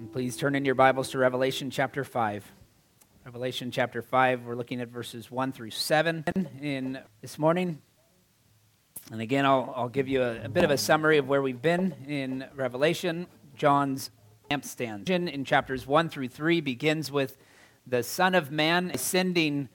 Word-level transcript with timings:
And 0.00 0.10
please 0.10 0.34
turn 0.34 0.54
in 0.54 0.64
your 0.64 0.74
Bibles 0.74 1.10
to 1.10 1.18
Revelation 1.18 1.70
chapter 1.70 2.04
5. 2.04 2.50
Revelation 3.26 3.70
chapter 3.70 4.00
5, 4.00 4.46
we're 4.46 4.54
looking 4.54 4.80
at 4.80 4.88
verses 4.88 5.30
1 5.30 5.52
through 5.52 5.72
7 5.72 6.24
in 6.62 6.98
this 7.20 7.38
morning. 7.38 7.82
And 9.12 9.20
again, 9.20 9.44
I'll, 9.44 9.70
I'll 9.76 9.90
give 9.90 10.08
you 10.08 10.22
a, 10.22 10.44
a 10.44 10.48
bit 10.48 10.64
of 10.64 10.70
a 10.70 10.78
summary 10.78 11.18
of 11.18 11.28
where 11.28 11.42
we've 11.42 11.60
been 11.60 11.94
in 12.08 12.46
Revelation. 12.54 13.26
John's 13.54 14.10
lampstand. 14.50 15.10
In 15.10 15.44
chapters 15.44 15.86
1 15.86 16.08
through 16.08 16.28
3 16.28 16.62
begins 16.62 17.12
with 17.12 17.36
the 17.86 18.02
Son 18.02 18.34
of 18.34 18.50
Man 18.50 18.96
sending 18.96 19.68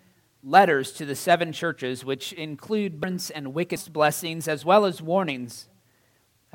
letters 0.44 0.92
to 0.94 1.06
the 1.06 1.16
seven 1.16 1.52
churches, 1.54 2.04
which 2.04 2.34
include 2.34 3.00
and 3.36 3.54
wicked 3.54 3.94
blessings 3.94 4.48
as 4.48 4.66
well 4.66 4.86
as 4.86 5.04
warnings 5.04 5.70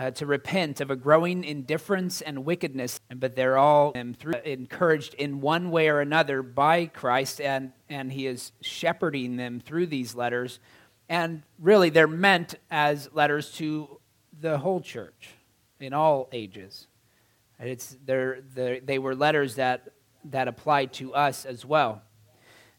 uh, 0.01 0.11
to 0.11 0.25
repent 0.25 0.81
of 0.81 0.91
a 0.91 0.97
growing 0.97 1.45
indifference 1.45 2.23
and 2.23 2.43
wickedness, 2.47 2.99
but 3.15 3.37
they're 3.37 3.59
all 3.59 3.93
through, 4.19 4.33
encouraged 4.47 5.13
in 5.13 5.43
one 5.43 5.71
way 5.71 5.91
or 5.91 6.01
another 6.01 6.43
by 6.43 6.87
Christ, 6.87 7.39
and, 7.39 7.73
and 7.91 8.11
He 8.11 8.27
is 8.27 8.53
shepherding 8.63 9.37
them 9.37 9.61
through 9.61 9.89
these 9.89 10.15
letters. 10.15 10.59
And 11.11 11.43
really, 11.59 11.91
they're 11.91 12.07
meant 12.07 12.55
as 12.71 13.11
letters 13.13 13.53
to 13.57 14.01
the 14.41 14.57
whole 14.57 14.81
church 14.81 15.35
in 15.81 15.93
all 15.93 16.31
ages. 16.33 16.87
It's, 17.59 17.95
they're, 18.03 18.41
they're, 18.55 18.81
they 18.81 18.99
were 18.99 19.15
letters 19.15 19.57
that, 19.57 19.91
that 20.25 20.49
applied 20.49 20.95
to 20.95 21.13
us 21.13 21.45
as 21.45 21.67
well. 21.67 22.01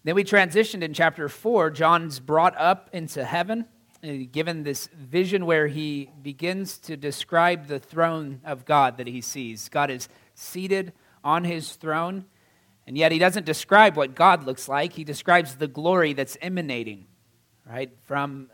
Then 0.04 0.16
we 0.16 0.24
transitioned 0.24 0.82
in 0.82 0.96
chapter 0.96 1.30
4. 1.30 1.70
John's 1.70 2.20
brought 2.20 2.58
up 2.58 2.90
into 2.94 3.24
heaven 3.24 3.68
given 4.02 4.64
this 4.64 4.88
vision 4.88 5.46
where 5.46 5.68
he 5.68 6.10
begins 6.22 6.78
to 6.80 6.98
describe 6.98 7.68
the 7.68 7.80
throne 7.80 8.42
of 8.44 8.66
God 8.66 8.98
that 8.98 9.08
he 9.08 9.22
sees. 9.22 9.70
God 9.70 9.92
is 9.92 10.10
seated 10.34 10.94
on 11.24 11.44
his 11.44 11.76
throne, 11.76 12.26
and 12.88 12.98
yet 12.98 13.12
he 13.12 13.20
doesn't 13.20 13.46
describe 13.46 13.96
what 13.96 14.16
God 14.16 14.44
looks 14.44 14.68
like. 14.68 14.94
He 14.94 15.04
describes 15.04 15.56
the 15.56 15.68
glory 15.68 16.14
that's 16.14 16.38
emanating, 16.42 17.06
right, 17.70 17.92
from 18.06 18.50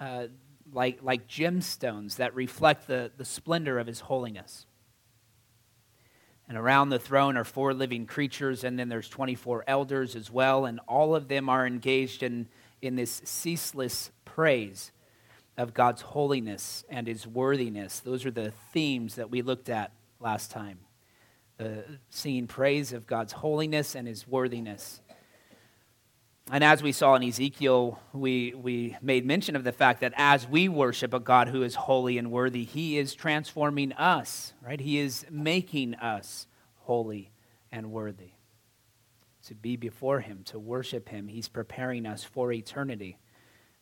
uh, 0.00 0.26
like, 0.72 0.98
like 1.02 1.28
gemstones 1.28 2.16
that 2.16 2.34
reflect 2.34 2.88
the, 2.88 3.12
the 3.16 3.24
splendor 3.24 3.78
of 3.78 3.86
his 3.86 4.00
holiness. 4.00 4.66
And 6.48 6.56
around 6.56 6.88
the 6.88 6.98
throne 6.98 7.36
are 7.36 7.44
four 7.44 7.74
living 7.74 8.06
creatures, 8.06 8.64
and 8.64 8.78
then 8.78 8.88
there's 8.88 9.08
24 9.08 9.64
elders 9.66 10.16
as 10.16 10.30
well, 10.30 10.64
and 10.64 10.80
all 10.88 11.14
of 11.14 11.28
them 11.28 11.48
are 11.48 11.66
engaged 11.66 12.22
in, 12.22 12.48
in 12.80 12.96
this 12.96 13.20
ceaseless 13.24 14.10
praise 14.38 14.92
of 15.56 15.74
God's 15.74 16.00
holiness 16.00 16.84
and 16.88 17.08
his 17.08 17.26
worthiness. 17.26 17.98
Those 17.98 18.24
are 18.24 18.30
the 18.30 18.52
themes 18.72 19.16
that 19.16 19.32
we 19.32 19.42
looked 19.42 19.68
at 19.68 19.90
last 20.20 20.52
time. 20.52 20.78
The 21.56 21.82
praise 22.46 22.92
of 22.92 23.08
God's 23.08 23.32
holiness 23.32 23.96
and 23.96 24.06
his 24.06 24.28
worthiness. 24.28 25.00
And 26.52 26.62
as 26.62 26.84
we 26.84 26.92
saw 26.92 27.16
in 27.16 27.24
Ezekiel, 27.24 27.98
we, 28.12 28.54
we 28.54 28.96
made 29.02 29.26
mention 29.26 29.56
of 29.56 29.64
the 29.64 29.72
fact 29.72 30.02
that 30.02 30.14
as 30.16 30.46
we 30.46 30.68
worship 30.68 31.12
a 31.12 31.18
God 31.18 31.48
who 31.48 31.64
is 31.64 31.74
holy 31.74 32.16
and 32.16 32.30
worthy, 32.30 32.62
he 32.62 32.96
is 32.96 33.14
transforming 33.14 33.92
us, 33.94 34.52
right? 34.64 34.78
He 34.78 35.00
is 35.00 35.26
making 35.28 35.96
us 35.96 36.46
holy 36.82 37.32
and 37.72 37.90
worthy. 37.90 38.34
To 39.48 39.56
be 39.56 39.74
before 39.74 40.20
him, 40.20 40.42
to 40.44 40.60
worship 40.60 41.08
him, 41.08 41.26
he's 41.26 41.48
preparing 41.48 42.06
us 42.06 42.22
for 42.22 42.52
eternity. 42.52 43.18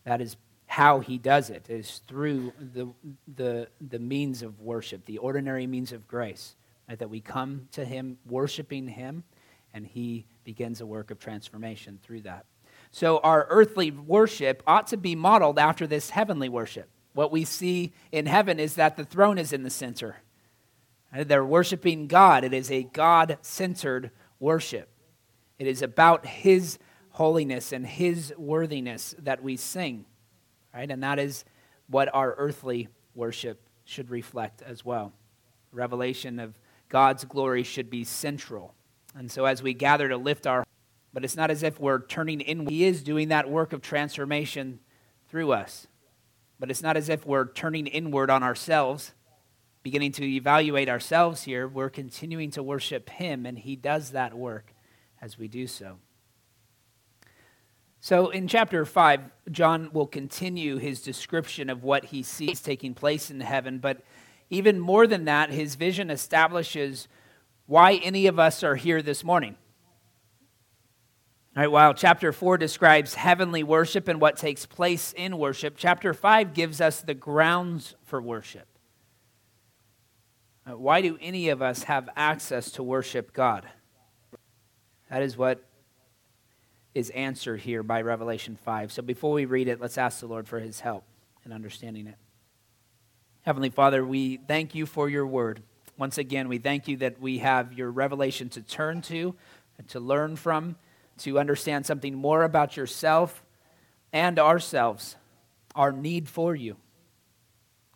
That 0.05 0.23
is 0.23 0.37
how 0.77 1.01
he 1.01 1.17
does 1.17 1.49
it, 1.49 1.71
is 1.71 2.03
through 2.07 2.53
the, 2.61 2.87
the, 3.35 3.67
the 3.81 3.99
means 3.99 4.43
of 4.43 4.61
worship, 4.61 5.07
the 5.07 5.17
ordinary 5.17 5.67
means 5.67 5.91
of 5.91 6.07
grace, 6.07 6.55
right? 6.87 6.99
that 6.99 7.09
we 7.09 7.19
come 7.19 7.67
to 7.73 7.83
him 7.83 8.19
worshiping 8.27 8.87
him, 8.87 9.25
and 9.73 9.87
he 9.87 10.27
begins 10.45 10.83
a 10.83 10.85
work 10.85 11.11
of 11.11 11.19
transformation 11.19 11.99
through 12.03 12.21
that. 12.21 12.45
So 12.91 13.21
our 13.21 13.47
earthly 13.49 13.91
worship 13.91 14.63
ought 14.67 14.89
to 14.89 14.99
be 14.99 15.17
modeled 15.17 15.59
after 15.59 15.87
this 15.87 16.11
heavenly 16.11 16.51
worship. 16.51 16.91
What 17.15 17.33
we 17.33 17.47
see 17.47 17.95
in 18.13 18.27
heaven 18.27 18.61
is 18.61 18.75
that 18.75 18.99
the 18.99 19.05
throne 19.07 19.39
is 19.39 19.55
in 19.55 19.63
the 19.63 19.71
center. 19.71 20.17
They're 21.11 21.43
worshiping 21.43 22.07
God. 22.07 22.45
It 22.45 22.53
is 22.53 22.71
a 22.71 22.83
God 22.83 23.39
centered 23.41 24.11
worship. 24.39 24.91
It 25.59 25.69
is 25.69 25.81
about 25.81 26.27
His 26.27 26.79
holiness 27.13 27.73
and 27.73 27.87
His 27.87 28.35
worthiness 28.37 29.15
that 29.21 29.43
we 29.43 29.57
sing, 29.57 30.05
right? 30.77 30.91
And 30.91 31.03
that 31.03 31.19
is 31.19 31.45
what 31.89 32.15
our 32.15 32.35
earthly 32.37 32.89
worship 33.15 33.63
should 33.87 34.11
reflect 34.11 34.61
as 34.61 34.85
well. 34.85 35.15
Revelation 35.73 36.39
of 36.39 36.59
God's 36.91 37.25
glory 37.25 37.63
should 37.63 37.89
be 37.89 38.05
central. 38.05 38.75
And 39.15 39.31
so 39.31 39.47
as 39.47 39.63
we 39.63 39.73
gather 39.73 40.09
to 40.11 40.19
lift 40.19 40.47
our, 40.47 40.67
but 41.15 41.25
it's 41.25 41.37
not 41.37 41.51
as 41.51 41.63
if 41.63 41.81
we're 41.81 42.05
turning 42.07 42.43
in, 42.43 42.67
He 42.67 42.85
is 42.85 43.03
doing 43.03 43.29
that 43.29 43.49
work 43.49 43.73
of 43.73 43.81
transformation 43.81 44.81
through 45.31 45.53
us. 45.53 45.87
But 46.61 46.71
it's 46.71 46.83
not 46.83 46.97
as 46.99 47.09
if 47.09 47.25
we're 47.25 47.51
turning 47.51 47.87
inward 47.87 48.29
on 48.29 48.43
ourselves 48.43 49.15
beginning 49.83 50.11
to 50.11 50.25
evaluate 50.25 50.89
ourselves 50.89 51.45
here, 51.45 51.69
we're 51.69 51.89
continuing 51.89 52.51
to 52.51 52.61
worship 52.61 53.09
Him, 53.09 53.47
and 53.47 53.57
He 53.57 53.77
does 53.77 54.11
that 54.11 54.35
work 54.35 54.75
as 55.23 55.39
we 55.39 55.47
do 55.47 55.69
so. 55.69 55.99
So 58.07 58.31
in 58.31 58.47
chapter 58.47 58.85
5, 58.85 59.21
John 59.51 59.91
will 59.93 60.07
continue 60.07 60.77
his 60.77 61.03
description 61.03 61.69
of 61.69 61.83
what 61.83 62.05
he 62.05 62.23
sees 62.23 62.61
taking 62.61 62.95
place 62.95 63.33
in 63.33 63.41
heaven, 63.41 63.81
but 63.81 64.01
even 64.49 64.79
more 64.79 65.09
than 65.09 65.25
that, 65.25 65.51
his 65.51 65.75
vision 65.75 66.09
establishes 66.09 67.09
why 67.67 67.95
any 67.95 68.29
of 68.29 68.39
us 68.39 68.63
are 68.63 68.77
here 68.77 69.03
this 69.03 69.25
morning. 69.25 69.57
All 71.57 71.65
right, 71.65 71.67
while 71.69 71.95
chapter 71.95 72.33
4 72.33 72.59
describes 72.59 73.15
heavenly 73.15 73.65
worship 73.65 74.07
and 74.07 74.21
what 74.21 74.37
takes 74.37 74.67
place 74.67 75.13
in 75.13 75.37
worship, 75.37 75.75
chapter 75.77 76.15
5 76.15 76.55
gives 76.55 76.81
us 76.81 77.01
the 77.01 77.13
grounds 77.13 77.97
for 78.05 78.23
worship. 78.23 78.69
Why 80.65 81.01
do 81.01 81.19
any 81.21 81.49
of 81.49 81.61
us 81.61 81.83
have 81.83 82.09
access 82.15 82.71
to 82.71 82.85
worship 82.85 83.33
God? 83.33 83.67
That 85.11 85.23
is 85.23 85.37
what 85.37 85.65
is 86.97 87.11
answered 87.11 87.61
here 87.61 87.83
by 87.83 88.01
Revelation 88.01 88.57
5. 88.57 88.91
So 88.91 89.03
before 89.03 89.35
we 89.35 89.45
read 89.45 89.69
it, 89.69 89.83
let's 89.83 89.99
ask 89.99 90.21
the 90.21 90.27
Lord 90.27 90.49
for 90.49 90.61
his 90.61 90.81
help 90.81 91.05
in 91.45 91.53
understanding 91.53 92.07
it. 92.07 92.17
Heavenly 93.43 93.69
Father, 93.69 94.03
we 94.03 94.39
thank 94.39 94.75
you 94.75 94.87
for 94.87 95.07
your 95.11 95.27
word. 95.27 95.63
Once 95.99 96.17
again, 96.17 96.49
we 96.49 96.57
thank 96.57 96.89
you 96.89 96.97
that 96.97 97.21
we 97.21 97.39
have 97.39 97.75
your 97.75 97.91
revelation 97.91 98.49
to 98.49 98.63
turn 98.63 99.03
to, 99.03 99.37
to 99.89 100.01
learn 100.01 100.37
from, 100.37 100.77
to 101.19 101.39
understand 101.39 101.85
something 101.85 102.15
more 102.15 102.45
about 102.45 102.79
yourself 102.79 103.45
and 104.11 104.39
ourselves, 104.39 105.17
our 105.75 105.93
need 105.93 106.31
for 106.31 106.57
you. 106.57 106.79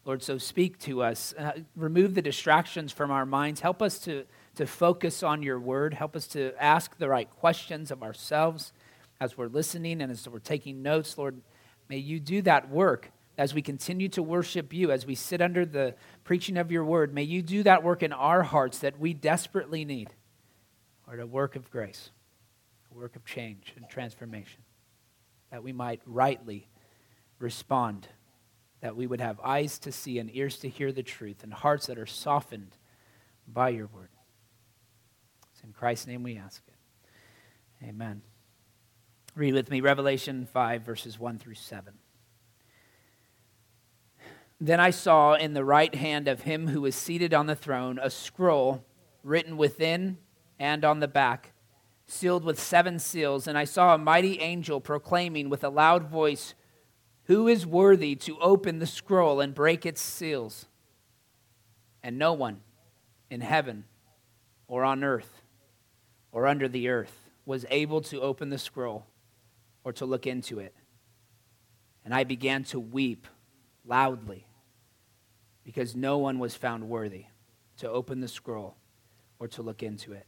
Lord, 0.04 0.22
so 0.22 0.36
speak 0.36 0.78
to 0.80 1.02
us. 1.02 1.32
Uh, 1.38 1.52
remove 1.74 2.14
the 2.14 2.22
distractions 2.22 2.92
from 2.92 3.10
our 3.10 3.24
minds. 3.24 3.62
Help 3.62 3.80
us 3.80 3.98
to, 4.00 4.24
to 4.56 4.66
focus 4.66 5.22
on 5.22 5.42
your 5.42 5.58
word. 5.58 5.94
Help 5.94 6.16
us 6.16 6.26
to 6.28 6.52
ask 6.62 6.98
the 6.98 7.08
right 7.08 7.30
questions 7.30 7.90
of 7.90 8.02
ourselves 8.02 8.74
as 9.20 9.36
we're 9.36 9.48
listening 9.48 10.00
and 10.00 10.10
as 10.10 10.26
we're 10.26 10.38
taking 10.38 10.82
notes. 10.82 11.16
Lord, 11.19 11.41
may 11.88 11.98
you 11.98 12.19
do 12.19 12.42
that 12.42 12.70
work 12.70 13.10
as 13.36 13.54
we 13.54 13.62
continue 13.62 14.08
to 14.08 14.22
worship 14.22 14.72
you, 14.72 14.91
as 14.91 15.06
we 15.06 15.14
sit 15.14 15.41
under 15.41 15.64
the 15.64 15.94
preaching 16.25 16.56
of 16.56 16.72
your 16.72 16.84
word. 16.84 17.14
May 17.14 17.22
you 17.22 17.42
do 17.42 17.62
that 17.62 17.82
work 17.82 18.03
in 18.03 18.12
our 18.12 18.42
hearts 18.42 18.78
that 18.80 18.98
we 18.98 19.14
desperately 19.14 19.84
need. 19.84 20.10
Lord, 21.06 21.20
a 21.20 21.26
work 21.26 21.56
of 21.56 21.70
grace, 21.70 22.10
a 22.91 22.94
work 22.94 23.16
of 23.16 23.25
change 23.25 23.72
and 23.76 23.88
transformation, 23.88 24.62
that 25.50 25.62
we 25.62 25.72
might 25.72 26.00
rightly 26.06 26.69
respond 27.38 28.09
that 28.80 28.97
we 28.97 29.06
would 29.06 29.20
have 29.20 29.38
eyes 29.41 29.78
to 29.80 29.92
see 29.92 30.19
and 30.19 30.34
ears 30.34 30.59
to 30.59 30.69
hear 30.69 30.92
the 30.92 31.03
truth 31.03 31.42
and 31.42 31.53
hearts 31.53 31.86
that 31.86 31.98
are 31.98 32.06
softened 32.06 32.76
by 33.47 33.69
your 33.70 33.86
word. 33.86 34.09
It's 35.53 35.62
in 35.62 35.72
Christ's 35.72 36.06
name 36.06 36.22
we 36.22 36.36
ask 36.36 36.62
it. 36.66 37.86
Amen. 37.86 38.22
Read 39.36 39.54
with 39.54 39.71
me 39.71 39.80
Revelation 39.80 40.44
5, 40.44 40.82
verses 40.82 41.18
1 41.18 41.38
through 41.38 41.54
7. 41.54 41.94
Then 44.60 44.80
I 44.80 44.91
saw 44.91 45.34
in 45.34 45.54
the 45.54 45.65
right 45.65 45.94
hand 45.94 46.27
of 46.27 46.42
him 46.42 46.66
who 46.66 46.80
was 46.80 46.97
seated 46.97 47.32
on 47.32 47.47
the 47.47 47.54
throne 47.54 47.98
a 48.03 48.10
scroll 48.10 48.84
written 49.22 49.56
within 49.56 50.18
and 50.59 50.84
on 50.84 50.98
the 50.98 51.09
back, 51.09 51.53
sealed 52.06 52.44
with 52.44 52.60
seven 52.60 52.98
seals. 52.98 53.47
And 53.47 53.56
I 53.56 53.65
saw 53.65 53.94
a 53.94 53.98
mighty 53.98 54.41
angel 54.41 54.80
proclaiming 54.80 55.48
with 55.48 55.62
a 55.62 55.71
loud 55.71 56.10
voice, 56.10 56.54
who 57.24 57.47
is 57.47 57.65
worthy 57.65 58.16
to 58.16 58.38
open 58.41 58.80
the 58.80 58.86
scroll 58.86 59.41
and 59.41 59.54
break 59.54 59.86
its 59.86 60.03
seals? 60.03 60.66
And 62.03 62.18
no 62.18 62.32
one 62.32 62.60
in 63.30 63.41
heaven 63.42 63.84
or 64.66 64.84
on 64.84 65.04
earth 65.04 65.41
or 66.32 66.48
under 66.48 66.66
the 66.66 66.88
earth 66.88 67.30
was 67.47 67.65
able 67.71 68.00
to 68.03 68.21
open 68.21 68.50
the 68.50 68.59
scroll 68.59 69.06
or 69.84 69.92
to 69.94 70.04
look 70.04 70.27
into 70.27 70.59
it. 70.59 70.74
And 72.04 72.15
I 72.15 72.24
began 72.24 72.65
to 72.65 72.80
weep 72.80 73.27
loudly 73.84 74.47
because 75.65 75.94
no 75.94 76.18
one 76.18 76.38
was 76.38 76.54
found 76.54 76.88
worthy 76.88 77.27
to 77.78 77.88
open 77.88 78.21
the 78.21 78.28
scroll 78.28 78.77
or 79.38 79.48
to 79.48 79.62
look 79.62 79.82
into 79.82 80.12
it. 80.12 80.27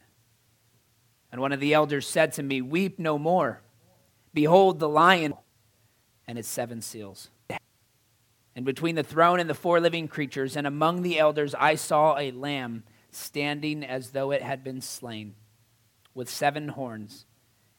And 1.31 1.41
one 1.41 1.53
of 1.53 1.61
the 1.61 1.75
elders 1.75 2.07
said 2.07 2.33
to 2.35 2.43
me, 2.43 2.61
Weep 2.61 2.99
no 2.99 3.19
more. 3.19 3.61
Behold, 4.35 4.79
the 4.79 4.89
lion 4.89 5.35
and 6.27 6.39
its 6.39 6.49
seven 6.49 6.83
seals. 6.83 7.31
And 8.55 8.67
between 8.67 8.95
the 8.97 9.03
throne 9.03 9.41
and 9.41 9.49
the 9.49 9.55
four 9.55 9.81
living 9.81 10.09
creatures, 10.09 10.57
and 10.57 10.67
among 10.67 11.03
the 11.03 11.19
elders, 11.19 11.55
I 11.55 11.75
saw 11.75 12.19
a 12.19 12.31
lamb 12.33 12.85
standing 13.11 13.85
as 13.85 14.11
though 14.11 14.31
it 14.31 14.43
had 14.43 14.63
been 14.63 14.81
slain, 14.81 15.35
with 16.15 16.29
seven 16.29 16.69
horns 16.69 17.25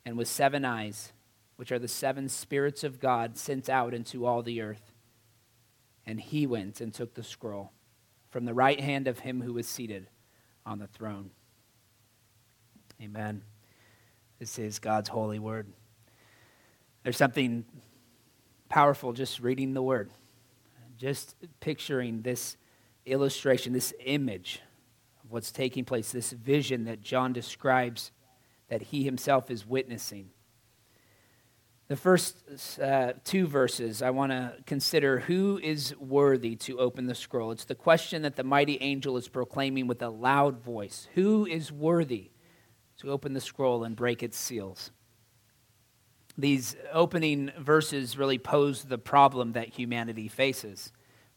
and 0.05 0.17
with 0.17 0.27
seven 0.27 0.65
eyes, 0.65 1.13
which 1.63 1.71
are 1.71 1.79
the 1.79 1.87
seven 1.87 2.27
spirits 2.27 2.83
of 2.83 2.99
God 2.99 3.37
sent 3.37 3.69
out 3.69 3.93
into 3.93 4.25
all 4.25 4.43
the 4.43 4.59
earth. 4.59 4.91
And 6.05 6.19
he 6.19 6.45
went 6.45 6.81
and 6.81 6.93
took 6.93 7.13
the 7.13 7.23
scroll 7.23 7.71
from 8.31 8.43
the 8.43 8.53
right 8.53 8.81
hand 8.81 9.07
of 9.07 9.19
him 9.19 9.39
who 9.39 9.53
was 9.53 9.65
seated 9.65 10.09
on 10.65 10.79
the 10.79 10.87
throne. 10.87 11.31
Amen. 13.01 13.43
This 14.39 14.59
is 14.59 14.79
God's 14.79 15.07
holy 15.07 15.39
word. 15.39 15.71
There's 17.03 17.15
something 17.15 17.63
powerful 18.67 19.13
just 19.13 19.39
reading 19.39 19.73
the 19.73 19.81
word, 19.81 20.11
just 20.97 21.37
picturing 21.61 22.23
this 22.23 22.57
illustration, 23.05 23.71
this 23.71 23.93
image 24.03 24.59
of 25.23 25.31
what's 25.31 25.53
taking 25.53 25.85
place, 25.85 26.11
this 26.11 26.33
vision 26.33 26.83
that 26.83 26.99
John 26.99 27.31
describes 27.31 28.11
that 28.67 28.81
he 28.81 29.05
himself 29.05 29.49
is 29.49 29.65
witnessing. 29.65 30.31
The 31.93 31.97
first 31.97 32.79
uh, 32.81 33.13
two 33.23 33.45
verses, 33.45 34.01
I 34.01 34.09
want 34.09 34.31
to 34.31 34.55
consider 34.65 35.19
who 35.19 35.59
is 35.61 35.95
worthy 35.97 36.55
to 36.55 36.79
open 36.79 37.05
the 37.05 37.13
scroll. 37.13 37.51
It's 37.51 37.65
the 37.65 37.75
question 37.75 38.23
that 38.23 38.35
the 38.35 38.43
mighty 38.43 38.79
angel 38.81 39.15
is 39.15 39.27
proclaiming 39.27 39.85
with 39.85 40.01
a 40.01 40.09
loud 40.09 40.57
voice 40.57 41.07
Who 41.13 41.45
is 41.45 41.71
worthy 41.71 42.31
to 42.97 43.11
open 43.11 43.33
the 43.33 43.39
scroll 43.39 43.83
and 43.83 43.95
break 43.95 44.23
its 44.23 44.39
seals? 44.39 44.89
These 46.35 46.75
opening 46.91 47.51
verses 47.59 48.17
really 48.17 48.39
pose 48.39 48.85
the 48.85 48.97
problem 48.97 49.51
that 49.51 49.69
humanity 49.69 50.27
faces. 50.27 50.91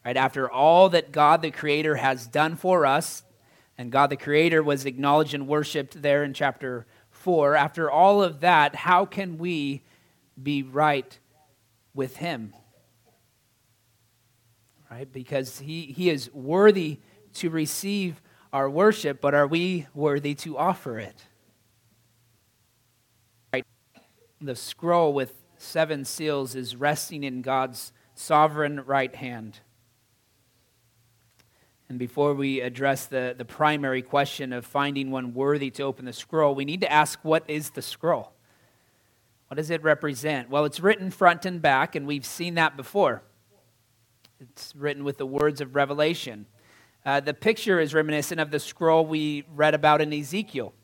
Right 0.06 0.16
after 0.16 0.50
all 0.50 0.88
that 0.88 1.12
God 1.12 1.42
the 1.42 1.50
Creator 1.50 1.96
has 1.96 2.26
done 2.26 2.56
for 2.56 2.86
us, 2.86 3.24
and 3.76 3.92
God 3.92 4.08
the 4.08 4.16
Creator 4.16 4.62
was 4.62 4.86
acknowledged 4.86 5.34
and 5.34 5.48
worshiped 5.48 6.00
there 6.00 6.24
in 6.24 6.32
chapter 6.32 6.86
4, 7.10 7.56
after 7.56 7.90
all 7.90 8.22
of 8.22 8.40
that, 8.40 8.74
how 8.74 9.04
can 9.04 9.36
we 9.36 9.82
be 10.40 10.62
right 10.62 11.18
with 11.94 12.16
him. 12.16 12.54
Right? 14.90 15.10
Because 15.12 15.58
he, 15.58 15.82
he 15.86 16.10
is 16.10 16.32
worthy 16.32 17.00
to 17.34 17.50
receive 17.50 18.22
our 18.52 18.70
worship, 18.70 19.20
but 19.20 19.34
are 19.34 19.46
we 19.46 19.86
worthy 19.94 20.34
to 20.34 20.56
offer 20.56 20.98
it? 20.98 21.24
Right? 23.52 23.64
The 24.40 24.54
scroll 24.54 25.12
with 25.12 25.34
seven 25.58 26.04
seals 26.04 26.54
is 26.54 26.76
resting 26.76 27.24
in 27.24 27.42
God's 27.42 27.92
sovereign 28.14 28.84
right 28.84 29.14
hand. 29.14 29.60
And 31.88 31.98
before 31.98 32.34
we 32.34 32.60
address 32.60 33.06
the, 33.06 33.34
the 33.36 33.44
primary 33.44 34.02
question 34.02 34.52
of 34.52 34.66
finding 34.66 35.10
one 35.10 35.34
worthy 35.34 35.70
to 35.72 35.84
open 35.84 36.04
the 36.04 36.12
scroll, 36.12 36.54
we 36.54 36.64
need 36.64 36.80
to 36.80 36.92
ask 36.92 37.18
what 37.22 37.44
is 37.48 37.70
the 37.70 37.82
scroll? 37.82 38.32
What 39.48 39.56
does 39.56 39.70
it 39.70 39.82
represent? 39.82 40.50
Well, 40.50 40.64
it's 40.64 40.80
written 40.80 41.10
front 41.10 41.46
and 41.46 41.62
back, 41.62 41.94
and 41.94 42.06
we've 42.06 42.26
seen 42.26 42.54
that 42.54 42.76
before. 42.76 43.22
It's 44.40 44.74
written 44.74 45.04
with 45.04 45.18
the 45.18 45.26
words 45.26 45.60
of 45.60 45.76
Revelation. 45.76 46.46
Uh, 47.04 47.20
the 47.20 47.32
picture 47.32 47.78
is 47.78 47.94
reminiscent 47.94 48.40
of 48.40 48.50
the 48.50 48.58
scroll 48.58 49.06
we 49.06 49.44
read 49.54 49.74
about 49.74 50.00
in 50.00 50.12
Ezekiel. 50.12 50.74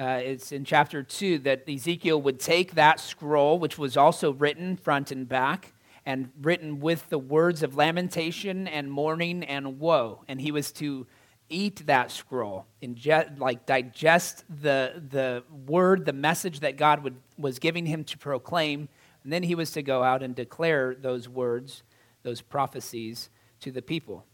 Uh, 0.00 0.20
it's 0.24 0.50
in 0.50 0.64
chapter 0.64 1.02
2 1.02 1.40
that 1.40 1.68
Ezekiel 1.68 2.22
would 2.22 2.40
take 2.40 2.72
that 2.72 2.98
scroll, 2.98 3.58
which 3.58 3.76
was 3.76 3.98
also 3.98 4.32
written 4.32 4.74
front 4.74 5.10
and 5.10 5.28
back, 5.28 5.74
and 6.06 6.30
written 6.40 6.80
with 6.80 7.10
the 7.10 7.18
words 7.18 7.62
of 7.62 7.76
lamentation 7.76 8.66
and 8.66 8.90
mourning 8.90 9.44
and 9.44 9.78
woe. 9.78 10.24
And 10.26 10.40
he 10.40 10.50
was 10.50 10.72
to 10.72 11.06
eat 11.50 11.86
that 11.86 12.10
scroll, 12.10 12.66
ingest, 12.82 13.38
like 13.38 13.66
digest 13.66 14.44
the, 14.48 15.02
the 15.10 15.44
word, 15.66 16.06
the 16.06 16.12
message 16.12 16.60
that 16.60 16.76
God 16.76 17.02
would, 17.02 17.16
was 17.36 17.58
giving 17.58 17.86
him 17.86 18.04
to 18.04 18.16
proclaim. 18.16 18.88
And 19.22 19.32
then 19.32 19.42
he 19.42 19.54
was 19.54 19.72
to 19.72 19.82
go 19.82 20.02
out 20.02 20.22
and 20.22 20.34
declare 20.34 20.94
those 20.94 21.28
words, 21.28 21.82
those 22.22 22.40
prophecies 22.40 23.28
to 23.60 23.70
the 23.70 23.82
people. 23.82 24.24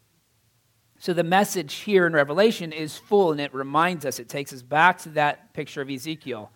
So 0.98 1.12
the 1.12 1.24
message 1.24 1.74
here 1.74 2.06
in 2.06 2.12
Revelation 2.12 2.72
is 2.72 2.96
full 2.96 3.32
and 3.32 3.40
it 3.40 3.52
reminds 3.52 4.06
us, 4.06 4.18
it 4.18 4.28
takes 4.28 4.52
us 4.52 4.62
back 4.62 4.98
to 4.98 5.08
that 5.10 5.52
picture 5.52 5.82
of 5.82 5.90
Ezekiel. 5.90 6.50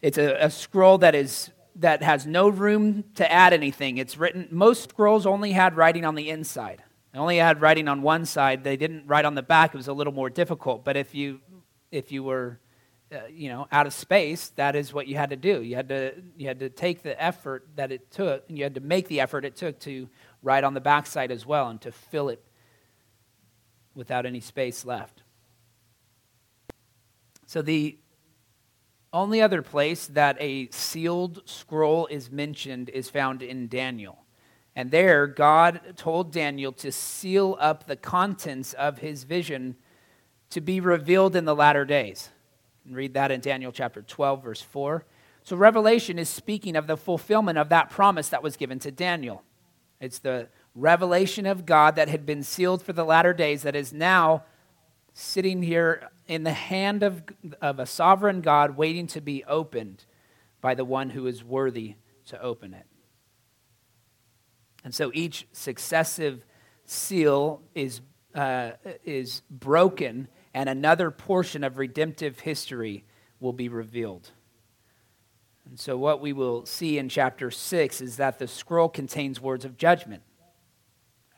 It's 0.00 0.18
a, 0.18 0.36
a 0.44 0.50
scroll 0.50 0.98
that 0.98 1.14
is 1.14 1.50
that 1.76 2.04
has 2.04 2.24
no 2.24 2.48
room 2.48 3.02
to 3.16 3.30
add 3.30 3.52
anything. 3.52 3.98
It's 3.98 4.16
written 4.16 4.46
most 4.52 4.90
scrolls 4.90 5.26
only 5.26 5.50
had 5.50 5.76
writing 5.76 6.04
on 6.04 6.14
the 6.14 6.30
inside. 6.30 6.83
Only 7.14 7.36
had 7.36 7.60
writing 7.60 7.86
on 7.86 8.02
one 8.02 8.26
side. 8.26 8.64
They 8.64 8.76
didn't 8.76 9.06
write 9.06 9.24
on 9.24 9.36
the 9.36 9.42
back. 9.42 9.72
It 9.72 9.76
was 9.76 9.88
a 9.88 9.92
little 9.92 10.12
more 10.12 10.28
difficult. 10.28 10.84
But 10.84 10.96
if 10.96 11.14
you, 11.14 11.40
if 11.92 12.10
you 12.10 12.24
were, 12.24 12.58
uh, 13.12 13.26
you 13.30 13.48
know, 13.48 13.68
out 13.70 13.86
of 13.86 13.92
space, 13.92 14.48
that 14.56 14.74
is 14.74 14.92
what 14.92 15.06
you 15.06 15.16
had 15.16 15.30
to 15.30 15.36
do. 15.36 15.62
You 15.62 15.76
had 15.76 15.88
to, 15.90 16.14
you 16.36 16.48
had 16.48 16.58
to 16.58 16.68
take 16.68 17.02
the 17.02 17.20
effort 17.22 17.68
that 17.76 17.92
it 17.92 18.10
took, 18.10 18.48
and 18.48 18.58
you 18.58 18.64
had 18.64 18.74
to 18.74 18.80
make 18.80 19.06
the 19.06 19.20
effort 19.20 19.44
it 19.44 19.54
took 19.54 19.78
to 19.80 20.08
write 20.42 20.64
on 20.64 20.74
the 20.74 20.80
back 20.80 21.06
side 21.06 21.30
as 21.30 21.46
well 21.46 21.68
and 21.68 21.80
to 21.82 21.92
fill 21.92 22.28
it 22.28 22.42
without 23.94 24.26
any 24.26 24.40
space 24.40 24.84
left. 24.84 25.22
So 27.46 27.62
the 27.62 27.96
only 29.12 29.40
other 29.40 29.62
place 29.62 30.08
that 30.08 30.36
a 30.40 30.68
sealed 30.70 31.42
scroll 31.44 32.08
is 32.08 32.28
mentioned 32.28 32.88
is 32.88 33.08
found 33.08 33.42
in 33.42 33.68
Daniel. 33.68 34.23
And 34.76 34.90
there, 34.90 35.26
God 35.26 35.94
told 35.96 36.32
Daniel 36.32 36.72
to 36.72 36.90
seal 36.90 37.56
up 37.60 37.86
the 37.86 37.96
contents 37.96 38.72
of 38.72 38.98
his 38.98 39.24
vision 39.24 39.76
to 40.50 40.60
be 40.60 40.80
revealed 40.80 41.36
in 41.36 41.44
the 41.44 41.54
latter 41.54 41.84
days. 41.84 42.30
And 42.84 42.96
read 42.96 43.14
that 43.14 43.30
in 43.30 43.40
Daniel 43.40 43.72
chapter 43.72 44.02
12, 44.02 44.42
verse 44.42 44.60
4. 44.60 45.04
So, 45.44 45.56
Revelation 45.56 46.18
is 46.18 46.28
speaking 46.28 46.74
of 46.74 46.86
the 46.86 46.96
fulfillment 46.96 47.58
of 47.58 47.68
that 47.68 47.90
promise 47.90 48.30
that 48.30 48.42
was 48.42 48.56
given 48.56 48.78
to 48.80 48.90
Daniel. 48.90 49.42
It's 50.00 50.18
the 50.18 50.48
revelation 50.74 51.46
of 51.46 51.66
God 51.66 51.96
that 51.96 52.08
had 52.08 52.26
been 52.26 52.42
sealed 52.42 52.82
for 52.82 52.92
the 52.92 53.04
latter 53.04 53.32
days 53.32 53.62
that 53.62 53.76
is 53.76 53.92
now 53.92 54.42
sitting 55.12 55.62
here 55.62 56.08
in 56.26 56.42
the 56.42 56.52
hand 56.52 57.02
of, 57.02 57.22
of 57.62 57.78
a 57.78 57.86
sovereign 57.86 58.40
God, 58.40 58.76
waiting 58.76 59.06
to 59.08 59.20
be 59.20 59.44
opened 59.44 60.04
by 60.60 60.74
the 60.74 60.84
one 60.84 61.10
who 61.10 61.26
is 61.26 61.44
worthy 61.44 61.94
to 62.26 62.40
open 62.40 62.74
it. 62.74 62.86
And 64.84 64.94
so 64.94 65.10
each 65.14 65.46
successive 65.52 66.44
seal 66.84 67.62
is, 67.74 68.02
uh, 68.34 68.72
is 69.04 69.42
broken, 69.50 70.28
and 70.52 70.68
another 70.68 71.10
portion 71.10 71.64
of 71.64 71.78
redemptive 71.78 72.40
history 72.40 73.04
will 73.40 73.54
be 73.54 73.68
revealed. 73.68 74.30
And 75.66 75.80
so, 75.80 75.96
what 75.96 76.20
we 76.20 76.34
will 76.34 76.66
see 76.66 76.98
in 76.98 77.08
chapter 77.08 77.50
6 77.50 78.02
is 78.02 78.16
that 78.18 78.38
the 78.38 78.46
scroll 78.46 78.90
contains 78.90 79.40
words 79.40 79.64
of 79.64 79.78
judgment. 79.78 80.22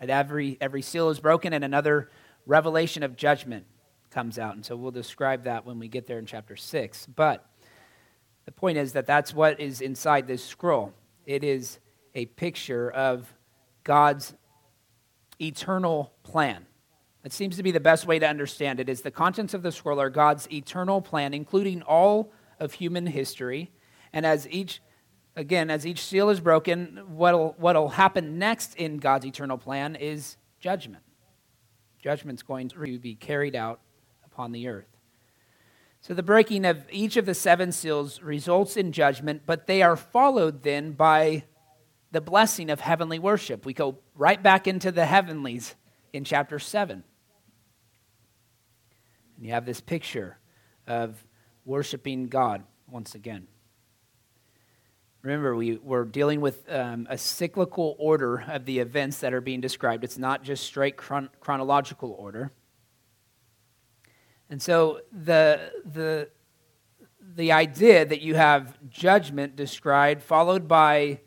And 0.01 0.11
every, 0.11 0.59
every 0.61 0.83
seal 0.83 1.11
is 1.11 1.21
broken, 1.21 1.53
and 1.53 1.65
another 1.65 2.11
revelation 2.45 3.03
of 3.03 3.17
judgment 3.17 3.67
comes 4.11 4.39
out. 4.39 4.57
And 4.57 4.67
so, 4.67 4.75
we'll 4.75 4.91
describe 4.91 5.45
that 5.45 5.65
when 5.65 5.79
we 5.79 5.87
get 5.87 6.09
there 6.09 6.19
in 6.19 6.27
chapter 6.27 6.57
6. 6.57 7.07
But 7.15 7.49
the 8.45 8.53
point 8.53 8.79
is 8.79 8.93
that 8.95 9.07
that's 9.07 9.33
what 9.33 9.61
is 9.61 9.81
inside 9.81 10.27
this 10.27 10.45
scroll. 10.45 10.93
It 11.25 11.45
is 11.45 11.79
a 12.15 12.27
picture 12.27 12.91
of 12.91 13.33
God's 13.87 14.35
eternal 15.41 16.13
plan. 16.25 16.67
It 17.25 17.33
seems 17.33 17.57
to 17.57 17.63
be 17.63 17.71
the 17.71 17.79
best 17.79 18.05
way 18.05 18.19
to 18.19 18.27
understand 18.27 18.81
it 18.81 18.89
is 18.89 19.03
the 19.03 19.13
contents 19.13 19.55
of 19.55 19.63
the 19.63 19.71
scroll 19.71 20.01
are 20.01 20.11
God's 20.11 20.51
eternal 20.53 21.01
plan, 21.01 21.33
including 21.33 21.83
all 21.83 22.33
of 22.59 22.73
human 22.73 23.07
history. 23.07 23.71
And 24.13 24.27
as 24.27 24.49
each, 24.49 24.83
again, 25.37 25.71
as 25.71 25.87
each 25.87 26.05
seal 26.05 26.31
is 26.31 26.41
broken, 26.41 27.05
what'll, 27.07 27.55
what'll 27.59 27.91
happen 27.91 28.41
next 28.41 28.75
in 28.75 28.99
God's 28.99 29.25
eternal 29.25 29.57
plan 29.57 29.95
is 29.95 30.37
judgment. 30.59 31.05
Judgment's 32.03 32.43
going 32.43 32.69
to 32.71 32.99
be 32.99 33.15
carried 33.15 33.55
out 33.55 33.81
upon 34.25 34.51
the 34.51 34.67
earth. 34.67 34.97
So 36.01 36.13
the 36.13 36.25
breaking 36.25 36.65
of 36.65 36.85
each 36.91 37.17
of 37.17 37.25
the 37.25 37.35
seven 37.35 37.71
seals 37.71 38.21
results 38.21 38.77
in 38.77 38.91
judgment, 38.91 39.43
but 39.47 39.69
they 39.69 39.81
are 39.81 39.97
followed 39.97 40.65
then 40.65 40.91
by 40.91 41.45
the 42.17 42.21
blessing 42.23 42.71
of 42.71 42.81
heavenly 42.81 43.19
worship. 43.19 43.67
We 43.67 43.75
go 43.75 43.99
right 44.15 44.43
back 44.43 44.67
into 44.67 44.91
the 44.91 45.05
heavenlies 45.05 45.75
in 46.15 46.25
chapter 46.25 46.59
7. 46.59 47.05
And 49.37 49.45
you 49.45 49.53
have 49.53 49.67
this 49.67 49.83
picture 49.83 50.39
of 50.87 51.23
worshiping 51.67 52.29
God 52.29 52.65
once 52.89 53.15
again. 53.15 53.49
Remember, 55.21 55.55
we, 55.55 55.77
we're 55.77 56.07
dealing 56.07 56.41
with 56.41 56.65
um, 56.73 57.07
a 57.11 57.19
cyclical 57.19 57.97
order 57.99 58.47
of 58.49 58.65
the 58.65 58.79
events 58.79 59.19
that 59.19 59.35
are 59.35 59.43
being 59.43 59.61
described. 59.61 60.03
It's 60.03 60.17
not 60.17 60.43
just 60.43 60.65
straight 60.65 60.97
chron- 60.97 61.29
chronological 61.41 62.17
order. 62.19 62.51
And 64.49 64.63
so 64.63 65.03
the, 65.13 65.71
the, 65.85 66.31
the 67.21 67.53
idea 67.53 68.07
that 68.07 68.23
you 68.23 68.37
have 68.37 68.79
judgment 68.89 69.55
described, 69.55 70.23
followed 70.23 70.67
by 70.67 71.21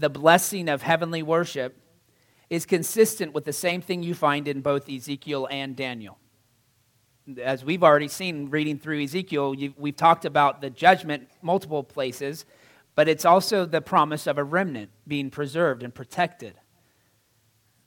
the 0.00 0.10
blessing 0.10 0.68
of 0.68 0.82
heavenly 0.82 1.22
worship, 1.22 1.76
is 2.48 2.66
consistent 2.66 3.32
with 3.32 3.44
the 3.44 3.52
same 3.52 3.80
thing 3.80 4.02
you 4.02 4.14
find 4.14 4.48
in 4.48 4.60
both 4.60 4.88
Ezekiel 4.88 5.46
and 5.50 5.76
Daniel. 5.76 6.18
As 7.40 7.64
we've 7.64 7.84
already 7.84 8.08
seen 8.08 8.50
reading 8.50 8.78
through 8.78 9.04
Ezekiel, 9.04 9.54
we've 9.76 9.96
talked 9.96 10.24
about 10.24 10.60
the 10.60 10.70
judgment 10.70 11.28
multiple 11.42 11.84
places, 11.84 12.44
but 12.96 13.08
it's 13.08 13.24
also 13.24 13.66
the 13.66 13.80
promise 13.80 14.26
of 14.26 14.36
a 14.36 14.42
remnant 14.42 14.90
being 15.06 15.30
preserved 15.30 15.84
and 15.84 15.94
protected. 15.94 16.54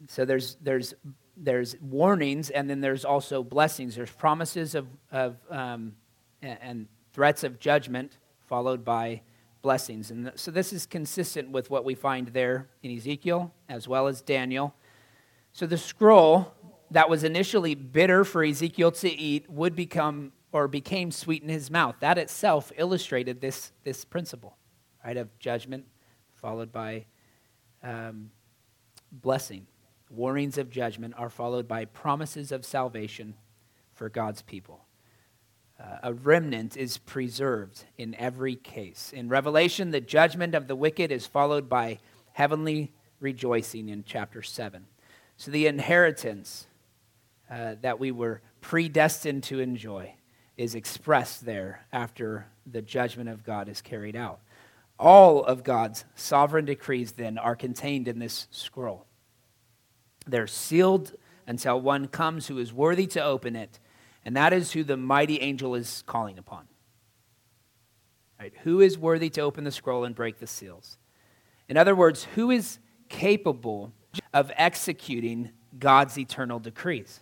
So 0.08 0.24
there's, 0.24 0.55
there's, 0.62 0.93
there's 1.36 1.75
warnings, 1.82 2.50
and 2.50 2.70
then 2.70 2.79
there's 2.79 3.03
also 3.03 3.43
blessings. 3.43 3.96
There's 3.96 4.12
promises 4.12 4.75
of, 4.75 4.88
of 5.12 5.36
um, 5.50 5.93
and 6.41 6.88
threats 7.12 7.43
of 7.43 7.60
judgment, 7.60 8.17
followed 8.48 8.86
by 8.86 9.22
blessings. 9.63 10.12
And 10.12 10.32
so 10.36 10.51
this 10.51 10.72
is 10.72 10.86
consistent 10.86 11.50
with 11.50 11.72
what 11.72 11.84
we 11.84 11.96
find 11.96 12.27
there 12.27 12.70
in 12.84 12.96
Ezekiel 12.96 13.51
as 13.67 13.88
well 13.88 14.08
as 14.08 14.22
Daniel. 14.22 14.75
So 15.53 15.65
the 15.65 15.77
scroll 15.77 16.53
that 16.91 17.10
was 17.10 17.24
initially 17.24 17.74
bitter 17.74 18.24
for 18.24 18.43
Ezekiel 18.43 18.91
to 18.91 19.10
eat 19.10 19.50
would 19.50 19.75
become 19.75 20.34
or 20.51 20.67
became 20.67 21.10
sweet 21.10 21.41
in 21.41 21.50
his 21.50 21.72
mouth. 21.72 21.96
That 22.01 22.20
itself 22.20 22.72
illustrated 22.77 23.41
this, 23.41 23.72
this 23.84 24.05
principle, 24.05 24.55
right, 25.03 25.17
of 25.17 25.39
judgment 25.39 25.86
followed 26.36 26.72
by 26.72 27.05
um, 27.82 28.29
blessing. 29.12 29.65
Warnings 30.10 30.60
of 30.60 30.70
judgment 30.70 31.15
are 31.17 31.29
followed 31.29 31.67
by 31.67 31.86
promises 31.86 32.51
of 32.51 32.65
salvation 32.65 33.34
for 33.93 34.10
God's 34.10 34.43
people. 34.43 34.86
A 36.02 36.13
remnant 36.13 36.78
is 36.78 36.98
preserved 36.98 37.84
in 37.98 38.16
every 38.16 38.56
case. 38.56 39.12
In 39.13 39.28
Revelation, 39.28 39.92
the 39.92 40.02
judgment 40.02 40.56
of 40.56 40.68
the 40.68 40.75
wicked 40.75 41.12
is 41.12 41.28
followed 41.28 41.68
by 41.68 42.00
heavenly 42.32 42.92
rejoicing 43.20 43.90
in 43.90 44.04
chapter 44.06 44.42
7. 44.42 44.86
So 45.38 45.52
the 45.52 45.68
inheritance 45.68 46.68
uh, 47.50 47.75
that 47.82 48.00
we 48.00 48.12
were 48.12 48.42
predestined 48.62 49.44
to 49.44 49.60
enjoy 49.60 50.16
is 50.58 50.75
expressed 50.75 51.46
there 51.46 51.86
after 51.92 52.48
the 52.66 52.82
judgment 52.82 53.30
of 53.30 53.44
God 53.44 53.68
is 53.68 53.82
carried 53.82 54.16
out. 54.16 54.40
All 55.00 55.44
of 55.44 55.63
God's 55.63 56.06
sovereign 56.16 56.66
decrees, 56.66 57.13
then, 57.13 57.38
are 57.38 57.56
contained 57.56 58.08
in 58.08 58.20
this 58.20 58.48
scroll. 58.52 59.06
They're 60.25 60.48
sealed 60.48 61.13
until 61.48 61.82
one 61.82 62.08
comes 62.08 62.48
who 62.48 62.58
is 62.58 62.72
worthy 62.72 63.08
to 63.08 63.24
open 63.24 63.56
it, 63.56 63.80
and 64.25 64.36
that 64.38 64.53
is 64.53 64.72
who 64.72 64.84
the 64.84 64.98
mighty 64.98 65.39
angel 65.39 65.75
is 65.75 66.03
calling 66.06 66.38
upon. 66.38 66.68
Right? 68.39 68.53
Who 68.63 68.82
is 68.82 68.98
worthy 68.98 69.30
to 69.32 69.42
open 69.42 69.63
the 69.63 69.72
scroll 69.72 70.03
and 70.03 70.15
break 70.15 70.39
the 70.39 70.48
seals? 70.48 70.98
In 71.70 71.77
other 71.77 71.96
words, 71.96 72.25
who 72.36 72.51
is 72.51 72.80
capable 73.10 73.94
of 74.34 74.51
executing 74.58 75.51
God's 75.80 76.18
eternal 76.18 76.60
decrees? 76.60 77.22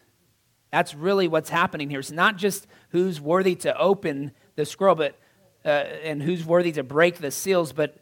That's 0.71 0.95
really 0.95 1.27
what's 1.27 1.49
happening 1.49 1.89
here. 1.89 1.99
It's 1.99 2.11
not 2.11 2.37
just 2.37 2.65
who's 2.89 3.19
worthy 3.19 3.55
to 3.55 3.77
open 3.77 4.31
the 4.55 4.65
scroll, 4.65 4.95
but 4.95 5.17
uh, 5.63 5.69
and 6.03 6.23
who's 6.23 6.43
worthy 6.45 6.71
to 6.71 6.83
break 6.83 7.17
the 7.17 7.29
seals, 7.29 7.71
but 7.73 7.97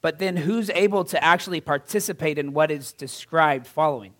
but 0.00 0.18
then 0.18 0.36
who's 0.36 0.68
able 0.68 1.04
to 1.04 1.24
actually 1.24 1.62
participate 1.62 2.38
in 2.38 2.52
what 2.52 2.70
is 2.70 2.92
described 2.92 3.66
following? 3.66 4.12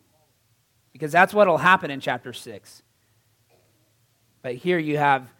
Because 0.94 1.12
that's 1.12 1.34
what 1.34 1.46
will 1.46 1.58
happen 1.58 1.90
in 1.90 2.00
chapter 2.00 2.32
six. 2.32 2.82
But 4.44 4.56
here 4.56 4.78
you 4.78 4.98
have 4.98 5.32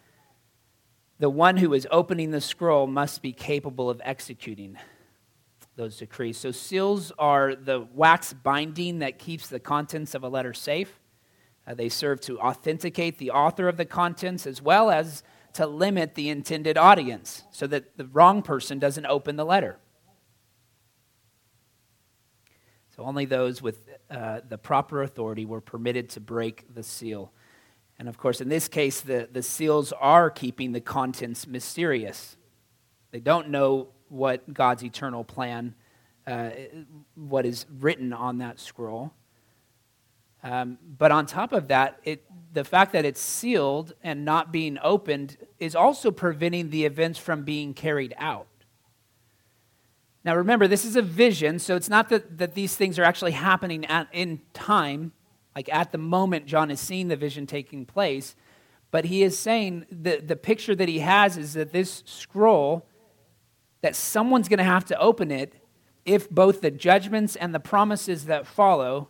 the 1.19 1.29
one 1.29 1.57
who 1.57 1.75
is 1.75 1.87
opening 1.91 2.31
the 2.31 2.41
scroll 2.41 2.87
must 2.87 3.21
be 3.21 3.33
capable 3.33 3.87
of 3.87 4.01
executing 4.03 4.79
those 5.75 5.97
decrees. 5.97 6.39
So 6.39 6.49
seals 6.49 7.11
are 7.19 7.53
the 7.53 7.87
wax 7.93 8.33
binding 8.33 8.99
that 8.99 9.19
keeps 9.19 9.47
the 9.47 9.59
contents 9.59 10.15
of 10.15 10.23
a 10.23 10.27
letter 10.27 10.55
safe. 10.55 10.99
Uh, 11.67 11.75
they 11.75 11.87
serve 11.87 12.19
to 12.21 12.39
authenticate 12.39 13.19
the 13.19 13.29
author 13.29 13.67
of 13.67 13.77
the 13.77 13.85
contents 13.85 14.47
as 14.47 14.59
well 14.59 14.89
as 14.89 15.21
to 15.53 15.67
limit 15.67 16.15
the 16.15 16.29
intended 16.29 16.75
audience 16.75 17.43
so 17.51 17.67
that 17.67 17.97
the 17.97 18.05
wrong 18.05 18.41
person 18.41 18.79
doesn't 18.79 19.05
open 19.05 19.35
the 19.35 19.45
letter. 19.45 19.77
So 22.95 23.03
only 23.03 23.25
those 23.25 23.61
with 23.61 23.87
uh, 24.09 24.39
the 24.49 24.57
proper 24.57 25.03
authority 25.03 25.45
were 25.45 25.61
permitted 25.61 26.09
to 26.09 26.19
break 26.19 26.73
the 26.73 26.81
seal. 26.81 27.31
And 27.97 28.09
of 28.09 28.17
course, 28.17 28.41
in 28.41 28.49
this 28.49 28.67
case, 28.67 29.01
the, 29.01 29.29
the 29.31 29.41
seals 29.41 29.93
are 29.93 30.29
keeping 30.29 30.73
the 30.73 30.81
contents 30.81 31.47
mysterious. 31.47 32.35
They 33.11 33.19
don't 33.19 33.49
know 33.49 33.89
what 34.09 34.53
God's 34.53 34.83
eternal 34.83 35.23
plan, 35.23 35.75
uh, 36.27 36.49
what 37.15 37.45
is 37.45 37.65
written 37.79 38.11
on 38.13 38.39
that 38.39 38.59
scroll. 38.59 39.13
Um, 40.43 40.77
but 40.97 41.11
on 41.11 41.25
top 41.25 41.53
of 41.53 41.69
that, 41.69 41.99
it, 42.03 42.23
the 42.53 42.63
fact 42.63 42.93
that 42.93 43.03
it's 43.03 43.21
sealed 43.21 43.93
and 44.03 44.25
not 44.25 44.51
being 44.51 44.77
opened 44.83 45.37
is 45.59 45.75
also 45.75 46.11
preventing 46.11 46.69
the 46.69 46.85
events 46.85 47.17
from 47.17 47.43
being 47.43 47.73
carried 47.73 48.13
out. 48.17 48.47
Now, 50.23 50.35
remember, 50.35 50.67
this 50.67 50.85
is 50.85 50.95
a 50.95 51.01
vision, 51.01 51.59
so 51.59 51.75
it's 51.75 51.89
not 51.89 52.09
that, 52.09 52.37
that 52.37 52.55
these 52.55 52.75
things 52.75 52.99
are 52.99 53.03
actually 53.03 53.31
happening 53.31 53.85
at, 53.85 54.07
in 54.11 54.41
time, 54.53 55.13
like 55.55 55.73
at 55.73 55.91
the 55.91 55.97
moment 55.97 56.45
John 56.45 56.69
is 56.69 56.79
seeing 56.79 57.07
the 57.07 57.15
vision 57.15 57.47
taking 57.47 57.85
place, 57.85 58.35
but 58.91 59.05
he 59.05 59.23
is 59.23 59.37
saying 59.37 59.85
the, 59.89 60.17
the 60.17 60.35
picture 60.35 60.75
that 60.75 60.89
he 60.89 60.99
has 60.99 61.37
is 61.37 61.53
that 61.53 61.71
this 61.71 62.03
scroll, 62.05 62.85
that 63.81 63.95
someone's 63.95 64.47
going 64.47 64.59
to 64.59 64.63
have 64.63 64.85
to 64.85 64.99
open 64.99 65.31
it 65.31 65.53
if 66.05 66.29
both 66.29 66.61
the 66.61 66.71
judgments 66.71 67.35
and 67.35 67.53
the 67.53 67.59
promises 67.59 68.25
that 68.25 68.45
follow 68.45 69.09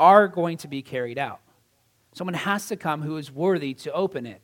are 0.00 0.28
going 0.28 0.56
to 0.58 0.68
be 0.68 0.82
carried 0.82 1.18
out. 1.18 1.40
Someone 2.14 2.34
has 2.34 2.68
to 2.68 2.76
come 2.76 3.02
who 3.02 3.16
is 3.16 3.30
worthy 3.30 3.74
to 3.74 3.92
open 3.92 4.26
it. 4.26 4.40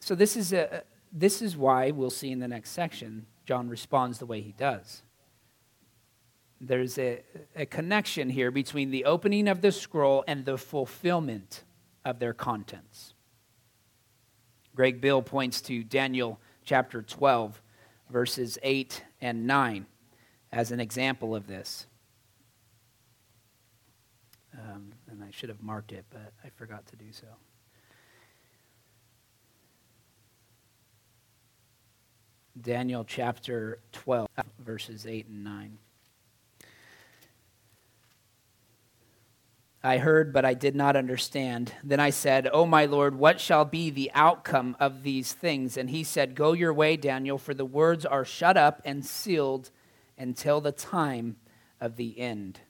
So 0.00 0.14
this 0.14 0.36
is 0.36 0.52
a 0.52 0.82
this 1.10 1.40
is 1.40 1.56
why 1.56 1.90
we'll 1.90 2.10
see 2.10 2.30
in 2.30 2.38
the 2.38 2.48
next 2.48 2.70
section 2.70 3.26
John 3.46 3.68
responds 3.68 4.18
the 4.18 4.26
way 4.26 4.42
he 4.42 4.52
does. 4.52 5.02
There's 6.60 6.98
a, 6.98 7.22
a 7.54 7.66
connection 7.66 8.30
here 8.30 8.50
between 8.50 8.90
the 8.90 9.04
opening 9.04 9.48
of 9.48 9.60
the 9.60 9.70
scroll 9.70 10.24
and 10.26 10.44
the 10.44 10.58
fulfillment 10.58 11.62
of 12.04 12.18
their 12.18 12.34
contents. 12.34 13.14
Greg 14.74 15.00
Beale 15.00 15.22
points 15.22 15.60
to 15.62 15.84
Daniel 15.84 16.40
chapter 16.64 17.02
12, 17.02 17.60
verses 18.10 18.58
8 18.62 19.04
and 19.20 19.46
9 19.46 19.86
as 20.52 20.72
an 20.72 20.80
example 20.80 21.34
of 21.34 21.46
this. 21.46 21.86
Um, 24.54 24.92
and 25.10 25.22
I 25.22 25.30
should 25.30 25.48
have 25.48 25.62
marked 25.62 25.92
it, 25.92 26.04
but 26.10 26.32
I 26.44 26.48
forgot 26.50 26.86
to 26.86 26.96
do 26.96 27.12
so. 27.12 27.26
Daniel 32.60 33.04
chapter 33.04 33.78
12, 33.92 34.28
verses 34.58 35.06
8 35.06 35.28
and 35.28 35.44
9. 35.44 35.78
I 39.82 39.98
heard, 39.98 40.32
but 40.32 40.44
I 40.44 40.54
did 40.54 40.74
not 40.74 40.96
understand. 40.96 41.72
Then 41.84 42.00
I 42.00 42.10
said, 42.10 42.48
O 42.52 42.66
my 42.66 42.86
Lord, 42.86 43.14
what 43.14 43.40
shall 43.40 43.64
be 43.64 43.90
the 43.90 44.10
outcome 44.12 44.76
of 44.80 45.04
these 45.04 45.32
things? 45.32 45.76
And 45.76 45.90
he 45.90 46.02
said, 46.02 46.34
Go 46.34 46.52
your 46.52 46.74
way, 46.74 46.96
Daniel, 46.96 47.38
for 47.38 47.54
the 47.54 47.64
words 47.64 48.04
are 48.04 48.24
shut 48.24 48.56
up 48.56 48.82
and 48.84 49.06
sealed 49.06 49.70
until 50.16 50.60
the 50.60 50.72
time 50.72 51.36
of 51.80 51.96
the 51.96 52.18
end. 52.18 52.60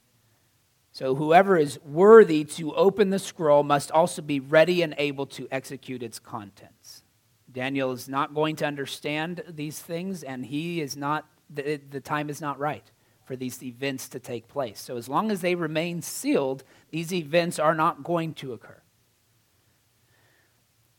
So, 0.92 1.14
whoever 1.14 1.56
is 1.56 1.78
worthy 1.82 2.44
to 2.44 2.74
open 2.74 3.10
the 3.10 3.18
scroll 3.18 3.62
must 3.62 3.90
also 3.90 4.20
be 4.20 4.40
ready 4.40 4.82
and 4.82 4.94
able 4.98 5.26
to 5.26 5.48
execute 5.50 6.02
its 6.02 6.18
contents. 6.18 7.04
Daniel 7.50 7.92
is 7.92 8.08
not 8.08 8.34
going 8.34 8.56
to 8.56 8.66
understand 8.66 9.42
these 9.48 9.78
things, 9.78 10.22
and 10.22 10.44
he 10.44 10.80
is 10.82 10.96
not, 10.96 11.26
the, 11.48 11.76
the 11.76 12.00
time 12.00 12.28
is 12.28 12.40
not 12.40 12.58
right 12.58 12.90
for 13.28 13.36
these 13.36 13.62
events 13.62 14.08
to 14.08 14.18
take 14.18 14.48
place. 14.48 14.80
So, 14.80 14.96
as 14.96 15.06
long 15.06 15.30
as 15.30 15.42
they 15.42 15.54
remain 15.54 16.00
sealed, 16.00 16.64
these 16.90 17.12
events 17.12 17.58
are 17.58 17.74
not 17.74 18.02
going 18.02 18.32
to 18.34 18.54
occur. 18.54 18.80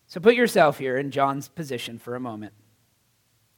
So, 0.06 0.20
put 0.20 0.36
yourself 0.36 0.78
here 0.78 0.96
in 0.96 1.10
John's 1.10 1.48
position 1.48 1.98
for 1.98 2.16
a 2.16 2.20
moment. 2.20 2.54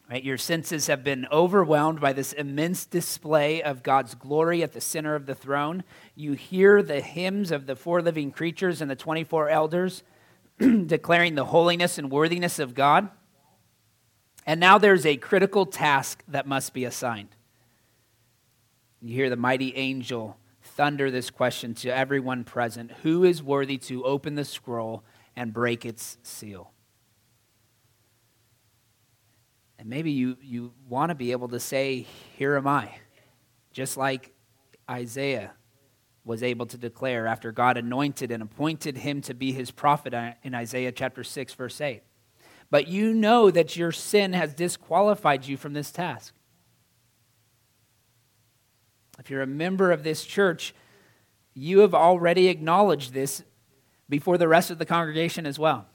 Right? 0.09 0.23
Your 0.23 0.37
senses 0.37 0.87
have 0.87 1.03
been 1.03 1.27
overwhelmed 1.33 1.99
by 1.99 2.13
this 2.13 2.31
immense 2.31 2.85
display 2.85 3.61
of 3.61 3.83
God's 3.83 4.15
glory 4.15 4.63
at 4.63 4.71
the 4.71 4.79
center 4.79 5.15
of 5.15 5.25
the 5.25 5.35
throne. 5.35 5.83
You 6.15 6.31
hear 6.31 6.81
the 6.81 7.01
hymns 7.01 7.51
of 7.51 7.65
the 7.65 7.75
four 7.75 8.01
living 8.01 8.31
creatures 8.31 8.81
and 8.81 8.89
the 8.89 8.95
24 8.95 9.49
elders 9.49 10.03
declaring 10.85 11.35
the 11.35 11.45
holiness 11.45 11.97
and 11.97 12.09
worthiness 12.09 12.57
of 12.57 12.73
God. 12.73 13.09
And 14.45 14.61
now 14.61 14.77
there's 14.77 15.05
a 15.05 15.17
critical 15.17 15.65
task 15.65 16.23
that 16.29 16.47
must 16.47 16.73
be 16.73 16.85
assigned. 16.85 17.35
You 19.01 19.15
hear 19.15 19.29
the 19.29 19.35
mighty 19.35 19.75
angel 19.75 20.37
thunder 20.61 21.09
this 21.09 21.29
question 21.31 21.73
to 21.73 21.89
everyone 21.89 22.43
present 22.43 22.91
Who 23.03 23.23
is 23.23 23.41
worthy 23.41 23.77
to 23.79 24.03
open 24.05 24.35
the 24.35 24.45
scroll 24.45 25.03
and 25.35 25.53
break 25.53 25.85
its 25.85 26.17
seal. 26.21 26.71
And 29.79 29.89
maybe 29.89 30.11
you, 30.11 30.37
you 30.41 30.73
want 30.87 31.09
to 31.09 31.15
be 31.15 31.31
able 31.31 31.47
to 31.49 31.59
say, 31.59 32.05
Here 32.37 32.55
am 32.55 32.67
I, 32.67 32.91
just 33.71 33.97
like 33.97 34.33
Isaiah 34.89 35.51
was 36.23 36.43
able 36.43 36.67
to 36.67 36.77
declare 36.77 37.25
after 37.25 37.51
God 37.51 37.77
anointed 37.77 38.31
and 38.31 38.43
appointed 38.43 38.97
him 38.97 39.21
to 39.21 39.33
be 39.33 39.51
his 39.51 39.71
prophet 39.71 40.13
in 40.43 40.53
Isaiah 40.53 40.91
chapter 40.91 41.23
6, 41.23 41.55
verse 41.55 41.81
8. 41.81 42.03
But 42.69 42.87
you 42.87 43.15
know 43.15 43.49
that 43.49 43.75
your 43.75 43.91
sin 43.91 44.33
has 44.33 44.53
disqualified 44.53 45.47
you 45.47 45.57
from 45.57 45.73
this 45.73 45.91
task. 45.91 46.35
If 49.21 49.29
you're 49.29 49.43
a 49.43 49.47
member 49.47 49.91
of 49.91 50.01
this 50.01 50.25
church, 50.25 50.73
you 51.53 51.79
have 51.79 51.93
already 51.93 52.47
acknowledged 52.47 53.13
this 53.13 53.43
before 54.09 54.39
the 54.39 54.47
rest 54.47 54.71
of 54.71 54.79
the 54.79 54.85
congregation 54.85 55.45
as 55.45 55.59
well. 55.59 55.85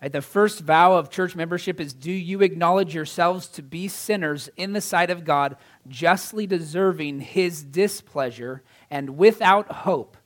Right, 0.00 0.10
the 0.10 0.22
first 0.22 0.60
vow 0.60 0.96
of 0.96 1.10
church 1.10 1.36
membership 1.36 1.78
is 1.78 1.92
Do 1.92 2.10
you 2.10 2.40
acknowledge 2.40 2.94
yourselves 2.94 3.48
to 3.48 3.62
be 3.62 3.86
sinners 3.86 4.48
in 4.56 4.72
the 4.72 4.80
sight 4.80 5.10
of 5.10 5.26
God, 5.26 5.58
justly 5.86 6.46
deserving 6.46 7.20
his 7.20 7.62
displeasure 7.62 8.62
and 8.90 9.18
without 9.18 9.70
hope, 9.70 10.16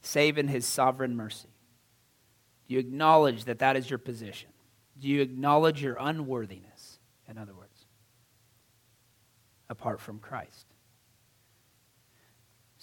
save 0.00 0.38
in 0.38 0.48
his 0.48 0.66
sovereign 0.66 1.14
mercy? 1.14 1.50
Do 2.66 2.74
you 2.74 2.80
acknowledge 2.80 3.44
that 3.44 3.60
that 3.60 3.76
is 3.76 3.88
your 3.88 4.00
position? 4.00 4.50
Do 4.98 5.06
you 5.06 5.22
acknowledge 5.22 5.80
your 5.80 5.98
unworthiness, 6.00 6.98
in 7.28 7.38
other 7.38 7.54
words, 7.54 7.86
apart 9.68 10.00
from 10.00 10.18
Christ? 10.18 10.65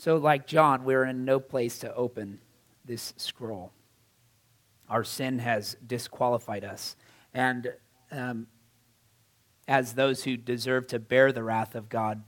So, 0.03 0.17
like 0.17 0.47
John, 0.47 0.83
we're 0.83 1.05
in 1.05 1.23
no 1.23 1.39
place 1.39 1.79
to 1.79 1.95
open 1.95 2.39
this 2.83 3.13
scroll. 3.15 3.71
Our 4.89 5.05
sin 5.05 5.39
has 5.39 5.77
disqualified 5.87 6.65
us. 6.65 6.97
And 7.33 7.71
um, 8.11 8.47
as 9.65 9.93
those 9.93 10.25
who 10.25 10.35
deserve 10.35 10.87
to 10.87 10.99
bear 10.99 11.31
the 11.31 11.41
wrath 11.41 11.73
of 11.73 11.87
God, 11.87 12.21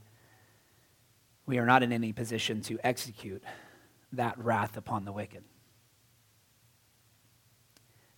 we 1.44 1.58
are 1.58 1.66
not 1.66 1.82
in 1.82 1.92
any 1.92 2.14
position 2.14 2.62
to 2.62 2.78
execute 2.82 3.42
that 4.10 4.38
wrath 4.38 4.78
upon 4.78 5.04
the 5.04 5.12
wicked. 5.12 5.44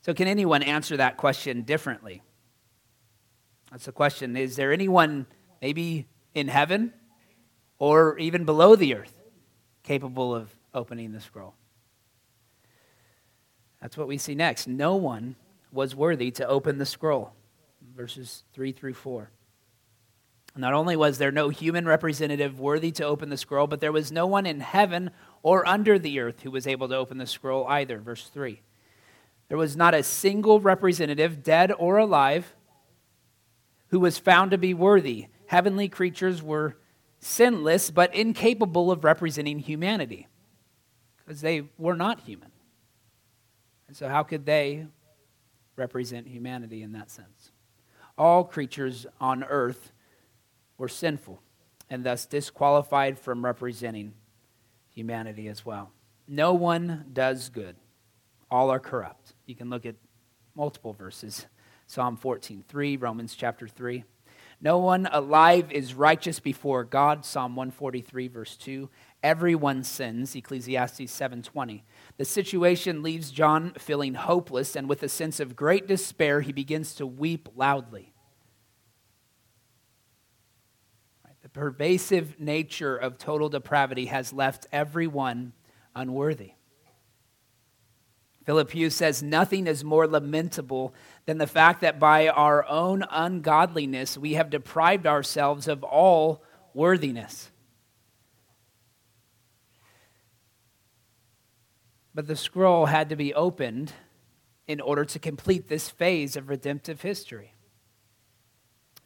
So, 0.02 0.14
can 0.14 0.28
anyone 0.28 0.62
answer 0.62 0.98
that 0.98 1.16
question 1.16 1.62
differently? 1.62 2.22
That's 3.72 3.86
the 3.86 3.92
question. 3.92 4.36
Is 4.36 4.54
there 4.54 4.72
anyone, 4.72 5.26
maybe 5.60 6.06
in 6.32 6.46
heaven 6.46 6.92
or 7.80 8.16
even 8.18 8.44
below 8.44 8.76
the 8.76 8.94
earth, 8.94 9.17
capable 9.88 10.34
of 10.34 10.54
opening 10.74 11.12
the 11.12 11.20
scroll? 11.20 11.54
That's 13.80 13.96
what 13.96 14.06
we 14.06 14.18
see 14.18 14.34
next. 14.34 14.68
No 14.68 14.96
one 14.96 15.34
was 15.72 15.96
worthy 15.96 16.30
to 16.32 16.46
open 16.46 16.76
the 16.76 16.84
scroll. 16.84 17.32
Verses 17.96 18.44
3 18.52 18.72
through 18.72 18.92
4. 18.92 19.30
Not 20.56 20.74
only 20.74 20.94
was 20.94 21.16
there 21.16 21.32
no 21.32 21.48
human 21.48 21.86
representative 21.86 22.60
worthy 22.60 22.90
to 22.92 23.04
open 23.04 23.30
the 23.30 23.38
scroll, 23.38 23.66
but 23.66 23.80
there 23.80 23.92
was 23.92 24.12
no 24.12 24.26
one 24.26 24.44
in 24.44 24.60
heaven 24.60 25.10
or 25.42 25.66
under 25.66 25.98
the 25.98 26.20
earth 26.20 26.42
who 26.42 26.50
was 26.50 26.66
able 26.66 26.88
to 26.88 26.96
open 26.96 27.16
the 27.16 27.26
scroll 27.26 27.66
either. 27.66 27.98
Verse 27.98 28.28
3. 28.28 28.60
There 29.48 29.56
was 29.56 29.74
not 29.74 29.94
a 29.94 30.02
single 30.02 30.60
representative, 30.60 31.42
dead 31.42 31.72
or 31.78 31.96
alive, 31.96 32.54
who 33.88 34.00
was 34.00 34.18
found 34.18 34.50
to 34.50 34.58
be 34.58 34.74
worthy. 34.74 35.28
Heavenly 35.46 35.88
creatures 35.88 36.42
were 36.42 36.76
sinless, 37.20 37.90
but 37.90 38.14
incapable 38.14 38.90
of 38.90 39.04
representing 39.04 39.58
humanity 39.58 40.26
because 41.18 41.40
they 41.40 41.64
were 41.76 41.96
not 41.96 42.20
human. 42.20 42.50
And 43.86 43.96
so, 43.96 44.08
how 44.08 44.22
could 44.22 44.46
they 44.46 44.86
represent 45.76 46.26
humanity 46.26 46.82
in 46.82 46.92
that 46.92 47.10
sense? 47.10 47.52
All 48.16 48.44
creatures 48.44 49.06
on 49.20 49.44
earth 49.44 49.92
were 50.76 50.88
sinful 50.88 51.40
and 51.90 52.04
thus 52.04 52.26
disqualified 52.26 53.18
from 53.18 53.44
representing 53.44 54.14
humanity 54.90 55.48
as 55.48 55.64
well. 55.64 55.92
No 56.26 56.52
one 56.52 57.06
does 57.12 57.48
good, 57.48 57.76
all 58.50 58.70
are 58.70 58.80
corrupt. 58.80 59.34
You 59.46 59.54
can 59.54 59.70
look 59.70 59.86
at 59.86 59.94
multiple 60.54 60.92
verses 60.92 61.46
Psalm 61.88 62.18
14 62.18 62.64
3, 62.68 62.96
Romans 62.98 63.34
chapter 63.34 63.66
3. 63.66 64.04
No 64.60 64.78
one 64.78 65.08
alive 65.12 65.70
is 65.70 65.94
righteous 65.94 66.40
before 66.40 66.82
God, 66.82 67.24
Psalm 67.24 67.54
143, 67.54 68.26
verse 68.28 68.56
2. 68.56 68.90
Everyone 69.22 69.84
sins, 69.84 70.34
Ecclesiastes 70.34 71.12
7:20. 71.12 71.84
The 72.16 72.24
situation 72.24 73.02
leaves 73.02 73.30
John 73.30 73.72
feeling 73.78 74.14
hopeless 74.14 74.74
and 74.74 74.88
with 74.88 75.02
a 75.02 75.08
sense 75.08 75.38
of 75.38 75.54
great 75.54 75.86
despair 75.86 76.40
he 76.40 76.52
begins 76.52 76.94
to 76.96 77.06
weep 77.06 77.48
loudly. 77.54 78.12
The 81.42 81.48
pervasive 81.48 82.38
nature 82.38 82.96
of 82.96 83.16
total 83.16 83.48
depravity 83.48 84.06
has 84.06 84.32
left 84.32 84.66
everyone 84.70 85.54
unworthy. 85.94 86.52
Philip 88.44 88.70
Hughes 88.70 88.94
says 88.94 89.22
nothing 89.22 89.66
is 89.66 89.84
more 89.84 90.06
lamentable 90.06 90.94
than 91.28 91.36
the 91.36 91.46
fact 91.46 91.82
that 91.82 92.00
by 92.00 92.26
our 92.26 92.66
own 92.66 93.04
ungodliness 93.10 94.16
we 94.16 94.32
have 94.32 94.48
deprived 94.48 95.06
ourselves 95.06 95.68
of 95.68 95.84
all 95.84 96.42
worthiness. 96.72 97.50
But 102.14 102.28
the 102.28 102.34
scroll 102.34 102.86
had 102.86 103.10
to 103.10 103.16
be 103.16 103.34
opened 103.34 103.92
in 104.66 104.80
order 104.80 105.04
to 105.04 105.18
complete 105.18 105.68
this 105.68 105.90
phase 105.90 106.34
of 106.34 106.48
redemptive 106.48 107.02
history. 107.02 107.52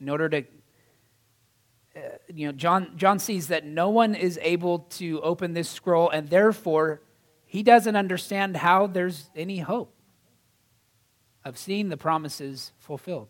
In 0.00 0.08
order 0.08 0.28
to, 0.28 0.44
uh, 1.96 2.00
you 2.32 2.46
know, 2.46 2.52
John, 2.52 2.92
John 2.94 3.18
sees 3.18 3.48
that 3.48 3.66
no 3.66 3.88
one 3.88 4.14
is 4.14 4.38
able 4.42 4.78
to 4.90 5.20
open 5.22 5.54
this 5.54 5.68
scroll, 5.68 6.08
and 6.08 6.30
therefore 6.30 7.02
he 7.46 7.64
doesn't 7.64 7.96
understand 7.96 8.58
how 8.58 8.86
there's 8.86 9.28
any 9.34 9.58
hope 9.58 9.91
of 11.44 11.58
seeing 11.58 11.88
the 11.88 11.96
promises 11.96 12.72
fulfilled. 12.78 13.28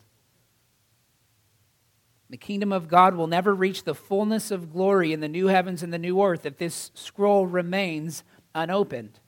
The 2.30 2.36
kingdom 2.38 2.72
of 2.72 2.88
God 2.88 3.14
will 3.14 3.26
never 3.26 3.54
reach 3.54 3.84
the 3.84 3.94
fullness 3.94 4.50
of 4.50 4.72
glory 4.72 5.12
in 5.12 5.20
the 5.20 5.28
new 5.28 5.48
heavens 5.48 5.82
and 5.82 5.92
the 5.92 5.98
new 5.98 6.22
earth 6.22 6.46
if 6.46 6.56
this 6.56 6.90
scroll 6.94 7.46
remains 7.46 8.24
unopened. 8.54 9.20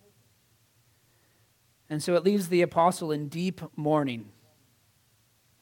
And 1.91 2.03
so 2.03 2.15
it 2.15 2.25
leaves 2.25 2.49
the 2.49 2.63
apostle 2.63 3.13
in 3.13 3.29
deep 3.29 3.61
mourning. 3.77 4.31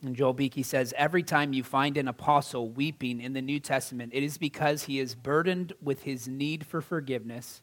And 0.04 0.16
Joel 0.16 0.34
Beeke 0.34 0.64
says 0.64 0.94
every 0.96 1.22
time 1.22 1.52
you 1.52 1.62
find 1.62 1.96
an 1.96 2.08
apostle 2.08 2.68
weeping 2.68 3.20
in 3.20 3.32
the 3.32 3.42
New 3.42 3.60
Testament, 3.60 4.12
it 4.14 4.22
is 4.22 4.38
because 4.38 4.84
he 4.84 4.98
is 4.98 5.14
burdened 5.14 5.72
with 5.82 6.02
his 6.02 6.28
need 6.28 6.64
for 6.64 6.80
forgiveness 6.80 7.62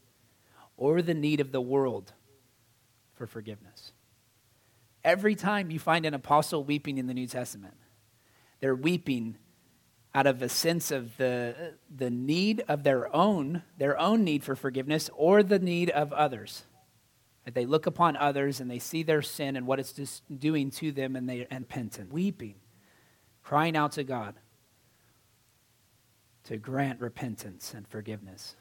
or 0.75 1.01
the 1.01 1.13
need 1.13 1.39
of 1.39 1.51
the 1.51 1.61
world 1.61 2.13
for 3.13 3.27
forgiveness. 3.27 3.93
Every 5.03 5.35
time 5.35 5.71
you 5.71 5.79
find 5.79 6.05
an 6.05 6.13
apostle 6.13 6.63
weeping 6.63 6.97
in 6.97 7.07
the 7.07 7.13
New 7.13 7.27
Testament, 7.27 7.75
they're 8.59 8.75
weeping 8.75 9.37
out 10.13 10.27
of 10.27 10.41
a 10.41 10.49
sense 10.49 10.91
of 10.91 11.15
the, 11.17 11.75
the 11.95 12.09
need 12.09 12.63
of 12.67 12.83
their 12.83 13.13
own, 13.15 13.63
their 13.77 13.97
own 13.99 14.23
need 14.23 14.43
for 14.43 14.55
forgiveness 14.55 15.09
or 15.15 15.43
the 15.43 15.59
need 15.59 15.89
of 15.91 16.11
others. 16.13 16.63
That 17.45 17.53
they 17.55 17.65
look 17.65 17.85
upon 17.85 18.17
others 18.17 18.59
and 18.59 18.69
they 18.69 18.79
see 18.79 19.03
their 19.03 19.21
sin 19.21 19.55
and 19.55 19.65
what 19.65 19.79
it's 19.79 20.21
doing 20.35 20.71
to 20.71 20.91
them 20.91 21.15
and 21.15 21.29
they 21.29 21.41
are 21.41 21.61
penitent, 21.67 22.11
weeping, 22.11 22.55
crying 23.43 23.77
out 23.77 23.93
to 23.93 24.03
God 24.03 24.35
to 26.45 26.57
grant 26.57 26.99
repentance 26.99 27.73
and 27.73 27.87
forgiveness 27.87 28.55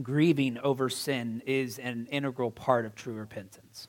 grieving 0.00 0.58
over 0.58 0.88
sin 0.88 1.42
is 1.46 1.78
an 1.78 2.06
integral 2.10 2.50
part 2.50 2.86
of 2.86 2.94
true 2.94 3.14
repentance. 3.14 3.88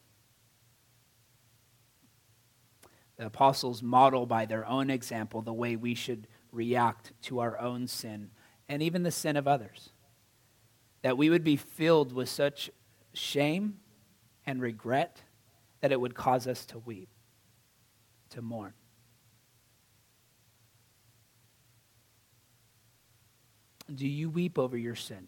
The 3.18 3.28
apostles 3.28 3.84
model 3.84 4.26
by 4.26 4.46
their 4.46 4.66
own 4.66 4.90
example 4.90 5.42
the 5.42 5.54
way 5.54 5.76
we 5.76 5.96
should 5.96 6.28
react 6.52 7.12
to 7.24 7.40
our 7.40 7.60
own 7.60 7.88
sin 7.88 8.32
and 8.68 8.82
even 8.82 9.04
the 9.04 9.12
sin 9.12 9.38
of 9.38 9.48
others. 9.48 9.90
That 11.02 11.18
we 11.18 11.30
would 11.30 11.44
be 11.44 11.56
filled 11.56 12.14
with 12.14 12.30
such 12.30 12.72
shame 13.14 13.80
and 14.46 14.62
regret 14.62 15.22
that 15.82 15.92
it 15.92 16.00
would 16.00 16.16
cause 16.16 16.48
us 16.48 16.66
to 16.68 16.80
weep, 16.80 17.10
to 18.30 18.42
mourn. 18.42 18.74
Do 23.94 24.08
you 24.08 24.30
weep 24.30 24.58
over 24.58 24.78
your 24.78 24.96
sin? 24.96 25.28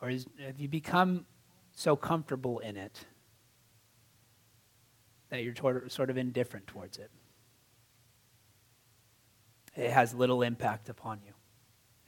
Or 0.00 0.10
is, 0.10 0.26
have 0.44 0.60
you 0.60 0.68
become 0.68 1.26
so 1.72 1.96
comfortable 1.96 2.58
in 2.60 2.76
it 2.76 3.04
that 5.30 5.42
you're 5.42 5.88
sort 5.88 6.10
of 6.10 6.16
indifferent 6.16 6.66
towards 6.66 6.98
it? 6.98 7.10
It 9.76 9.90
has 9.90 10.14
little 10.14 10.42
impact 10.42 10.88
upon 10.88 11.20
you 11.24 11.32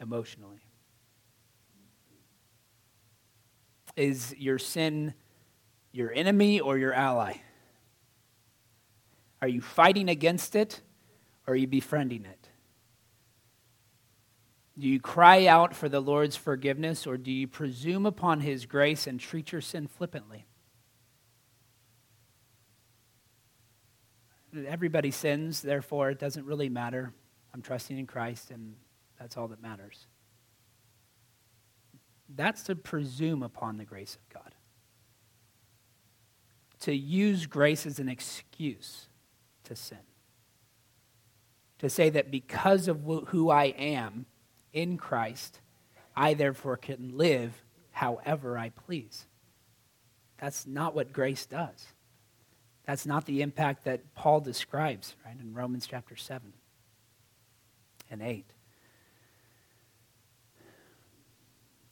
emotionally. 0.00 0.62
is 3.96 4.34
your 4.38 4.58
sin 4.58 5.14
your 5.92 6.12
enemy 6.12 6.60
or 6.60 6.78
your 6.78 6.92
ally? 6.92 7.34
Are 9.42 9.48
you 9.48 9.60
fighting 9.60 10.08
against 10.08 10.54
it 10.54 10.80
or 11.46 11.54
are 11.54 11.56
you 11.56 11.66
befriending 11.66 12.24
it? 12.24 12.48
Do 14.78 14.86
you 14.88 15.00
cry 15.00 15.46
out 15.46 15.74
for 15.74 15.88
the 15.88 16.00
Lord's 16.00 16.36
forgiveness 16.36 17.06
or 17.06 17.16
do 17.16 17.32
you 17.32 17.48
presume 17.48 18.06
upon 18.06 18.40
his 18.40 18.66
grace 18.66 19.06
and 19.06 19.18
treat 19.18 19.52
your 19.52 19.60
sin 19.60 19.86
flippantly? 19.88 20.46
Everybody 24.66 25.10
sins, 25.10 25.62
therefore 25.62 26.10
it 26.10 26.18
doesn't 26.18 26.44
really 26.44 26.68
matter. 26.68 27.12
I'm 27.54 27.62
trusting 27.62 27.98
in 27.98 28.06
Christ 28.06 28.50
and 28.50 28.74
that's 29.18 29.36
all 29.36 29.48
that 29.48 29.62
matters. 29.62 30.06
That's 32.34 32.62
to 32.64 32.76
presume 32.76 33.42
upon 33.42 33.76
the 33.76 33.84
grace 33.84 34.16
of 34.16 34.28
God. 34.32 34.54
To 36.80 36.94
use 36.94 37.46
grace 37.46 37.86
as 37.86 37.98
an 37.98 38.08
excuse 38.08 39.08
to 39.64 39.76
sin. 39.76 39.98
To 41.78 41.90
say 41.90 42.10
that 42.10 42.30
because 42.30 42.88
of 42.88 43.00
who 43.28 43.50
I 43.50 43.64
am 43.64 44.26
in 44.72 44.96
Christ, 44.96 45.60
I 46.16 46.34
therefore 46.34 46.76
can 46.76 47.16
live 47.16 47.64
however 47.90 48.56
I 48.56 48.70
please. 48.70 49.26
That's 50.38 50.66
not 50.66 50.94
what 50.94 51.12
grace 51.12 51.46
does. 51.46 51.86
That's 52.90 53.06
not 53.06 53.24
the 53.24 53.40
impact 53.42 53.84
that 53.84 54.16
Paul 54.16 54.40
describes, 54.40 55.14
right, 55.24 55.36
in 55.38 55.54
Romans 55.54 55.86
chapter 55.86 56.16
7 56.16 56.52
and 58.10 58.20
8. 58.20 58.44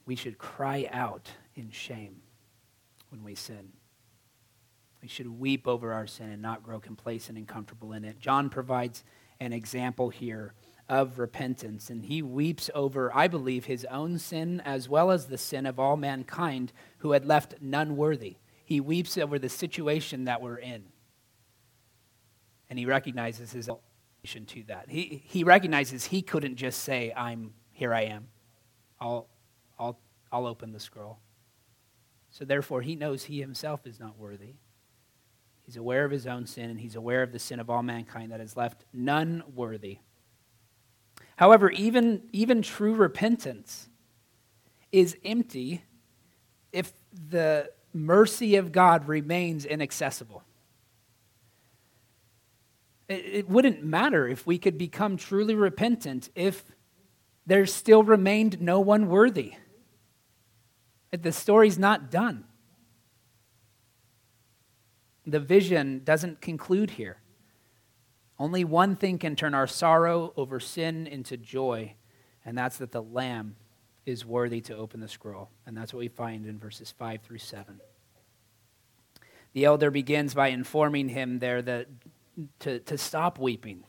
We 0.07 0.17
should 0.17 0.39
cry 0.39 0.89
out 0.91 1.31
in 1.55 1.71
shame 1.71 2.23
when 3.11 3.23
we 3.23 3.37
sin. 3.37 3.75
We 5.01 5.07
should 5.07 5.39
weep 5.39 5.69
over 5.69 5.93
our 5.93 6.09
sin 6.09 6.31
and 6.31 6.43
not 6.43 6.65
grow 6.65 6.81
complacent 6.81 7.39
and 7.39 7.47
comfortable 7.47 7.93
in 7.93 8.05
it. 8.05 8.19
John 8.19 8.51
provides 8.51 9.05
an 9.39 9.53
example 9.53 10.09
here 10.09 10.53
of 10.89 11.21
repentance, 11.21 11.91
and 11.91 12.07
he 12.07 12.23
weeps 12.23 12.71
over, 12.75 13.17
I 13.17 13.29
believe, 13.29 13.67
his 13.67 13.85
own 13.85 14.19
sin 14.19 14.61
as 14.65 14.89
well 14.89 15.13
as 15.13 15.27
the 15.27 15.39
sin 15.39 15.65
of 15.65 15.79
all 15.79 15.97
mankind 15.97 16.73
who 16.99 17.13
had 17.13 17.25
left 17.25 17.55
none 17.61 17.97
worthy. 17.97 18.39
He 18.69 18.83
weeps 18.83 19.17
over 19.17 19.39
the 19.39 19.49
situation 19.49 20.27
that 20.27 20.43
we're 20.43 20.59
in. 20.59 20.85
And 22.69 22.79
he 22.79 22.85
recognizes 22.85 23.51
his 23.51 23.71
relation 24.23 24.45
to 24.45 24.63
that. 24.65 24.91
He, 24.91 25.23
he 25.25 25.43
recognizes 25.43 26.05
he 26.05 26.21
couldn't 26.21 26.57
just 26.57 26.83
say, 26.83 27.11
I'm 27.17 27.55
here 27.71 27.95
I 27.95 28.03
am. 28.03 28.29
I'll, 29.01 29.27
I'll, 29.79 29.99
I'll 30.31 30.47
open 30.47 30.73
the 30.73 30.81
scroll. 30.81 31.19
So 32.29 32.45
therefore, 32.45 32.83
he 32.83 32.95
knows 32.95 33.25
he 33.25 33.41
himself 33.41 33.87
is 33.87 33.99
not 33.99 34.19
worthy. 34.19 34.57
He's 35.63 35.79
aware 35.79 36.05
of 36.05 36.11
his 36.11 36.27
own 36.27 36.45
sin, 36.45 36.69
and 36.69 36.79
he's 36.79 36.95
aware 36.95 37.23
of 37.23 37.33
the 37.33 37.39
sin 37.39 37.61
of 37.61 37.71
all 37.71 37.83
mankind 37.83 38.33
that 38.33 38.41
has 38.41 38.55
left 38.55 38.85
none 38.93 39.45
worthy. 39.55 40.01
However, 41.37 41.71
even, 41.71 42.29
even 42.33 42.61
true 42.61 42.95
repentance 42.95 43.89
is 44.93 45.17
empty 45.25 45.85
if 46.71 46.93
the 47.31 47.71
mercy 47.93 48.57
of 48.57 48.73
God 48.73 49.09
remains 49.09 49.65
inaccessible. 49.65 50.43
It, 53.09 53.25
it 53.25 53.49
wouldn't 53.49 53.85
matter 53.85 54.29
if 54.29 54.47
we 54.47 54.59
could 54.59 54.79
become 54.79 55.17
truly 55.17 55.55
repentant 55.55 56.31
if 56.35 56.65
there 57.47 57.67
still 57.67 58.03
remained 58.03 58.61
no 58.61 58.81
one 58.81 59.09
worthy. 59.09 59.55
The 61.11 61.33
story's 61.33 61.79
not 61.79 62.11
done 62.11 62.45
the 65.31 65.41
vision 65.41 66.01
doesn't 66.05 66.41
conclude 66.41 66.93
here. 66.93 67.19
Only 68.39 68.65
one 68.65 68.97
thing 68.97 69.19
can 69.19 69.37
turn 69.37 69.55
our 69.55 69.67
sorrow 69.67 70.33
over 70.37 70.59
sin 70.59 71.07
into 71.07 71.37
joy, 71.37 71.95
and 72.45 72.57
that's 72.57 72.79
that 72.79 72.93
the 72.93 73.03
Lamb 73.03 73.57
is 74.09 74.25
worthy 74.25 74.61
to 74.63 74.77
open 74.77 75.01
the 75.01 75.09
scroll. 75.09 75.51
And 75.67 75.77
that's 75.77 75.93
what 75.93 76.01
we 76.01 76.09
find 76.09 76.47
in 76.47 76.59
verses 76.59 76.93
5 76.97 77.21
through 77.23 77.39
7. 77.39 77.81
The 79.53 79.65
elder 79.65 79.91
begins 79.91 80.35
by 80.35 80.49
informing 80.49 81.09
him 81.09 81.39
there 81.39 81.63
that 81.63 81.89
to, 82.61 82.79
to 82.81 82.99
stop 82.99 83.39
weeping. 83.39 83.85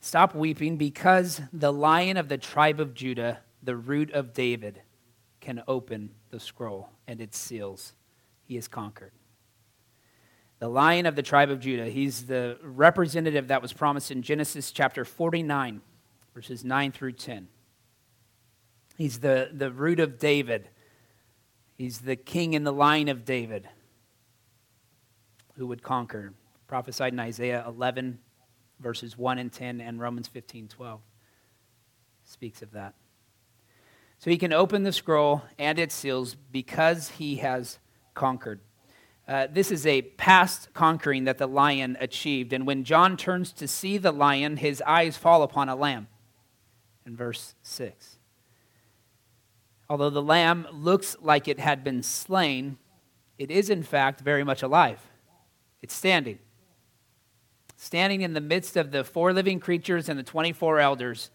Stop 0.00 0.34
weeping 0.34 0.76
because 0.76 1.40
the 1.52 1.72
lion 1.72 2.16
of 2.16 2.28
the 2.28 2.38
tribe 2.38 2.80
of 2.80 2.94
Judah, 2.94 3.40
the 3.62 3.76
root 3.76 4.10
of 4.10 4.34
David, 4.34 4.82
can 5.40 5.62
open 5.66 6.10
the 6.30 6.40
scroll 6.40 6.90
and 7.06 7.20
its 7.20 7.38
seals. 7.38 7.94
He 8.44 8.56
is 8.56 8.68
conquered 8.68 9.12
the 10.62 10.68
lion 10.68 11.06
of 11.06 11.16
the 11.16 11.24
tribe 11.24 11.50
of 11.50 11.58
Judah. 11.58 11.86
He's 11.86 12.26
the 12.26 12.56
representative 12.62 13.48
that 13.48 13.60
was 13.60 13.72
promised 13.72 14.12
in 14.12 14.22
Genesis 14.22 14.70
chapter 14.70 15.04
49, 15.04 15.80
verses 16.32 16.64
9 16.64 16.92
through 16.92 17.14
10. 17.14 17.48
He's 18.96 19.20
the, 19.20 19.50
the 19.52 19.70
root 19.70 20.00
of 20.00 20.18
David. 20.18 20.68
He's 21.76 22.00
the 22.00 22.16
king 22.16 22.54
in 22.54 22.64
the 22.64 22.72
line 22.72 23.08
of 23.08 23.24
David 23.24 23.68
who 25.56 25.66
would 25.66 25.82
conquer. 25.82 26.32
Prophesied 26.66 27.12
in 27.12 27.20
Isaiah 27.20 27.64
11, 27.66 28.18
verses 28.80 29.18
1 29.18 29.38
and 29.38 29.52
10, 29.52 29.80
and 29.80 30.00
Romans 30.00 30.28
15, 30.28 30.68
12 30.68 31.00
speaks 32.24 32.62
of 32.62 32.72
that. 32.72 32.94
So 34.18 34.30
he 34.30 34.38
can 34.38 34.52
open 34.52 34.84
the 34.84 34.92
scroll 34.92 35.42
and 35.58 35.78
its 35.78 35.94
seals 35.94 36.34
because 36.34 37.08
he 37.10 37.36
has 37.36 37.78
conquered. 38.14 38.60
Uh, 39.26 39.46
this 39.50 39.70
is 39.70 39.86
a 39.86 40.02
past 40.02 40.72
conquering 40.74 41.24
that 41.24 41.38
the 41.38 41.46
lion 41.46 41.96
achieved. 42.00 42.52
And 42.52 42.66
when 42.66 42.84
John 42.84 43.16
turns 43.16 43.52
to 43.54 43.68
see 43.68 43.98
the 43.98 44.12
lion, 44.12 44.56
his 44.56 44.82
eyes 44.86 45.16
fall 45.16 45.42
upon 45.42 45.68
a 45.68 45.76
lamb. 45.76 46.08
In 47.04 47.16
verse 47.16 47.54
6. 47.62 48.18
Although 49.88 50.10
the 50.10 50.22
lamb 50.22 50.66
looks 50.72 51.16
like 51.20 51.48
it 51.48 51.58
had 51.58 51.84
been 51.84 52.02
slain, 52.02 52.78
it 53.38 53.50
is 53.50 53.70
in 53.70 53.82
fact 53.82 54.20
very 54.20 54.44
much 54.44 54.62
alive. 54.62 55.00
It's 55.82 55.94
standing. 55.94 56.38
Standing 57.76 58.22
in 58.22 58.32
the 58.32 58.40
midst 58.40 58.76
of 58.76 58.90
the 58.92 59.04
four 59.04 59.32
living 59.32 59.60
creatures 59.60 60.08
and 60.08 60.18
the 60.18 60.22
24 60.22 60.78
elders. 60.78 61.30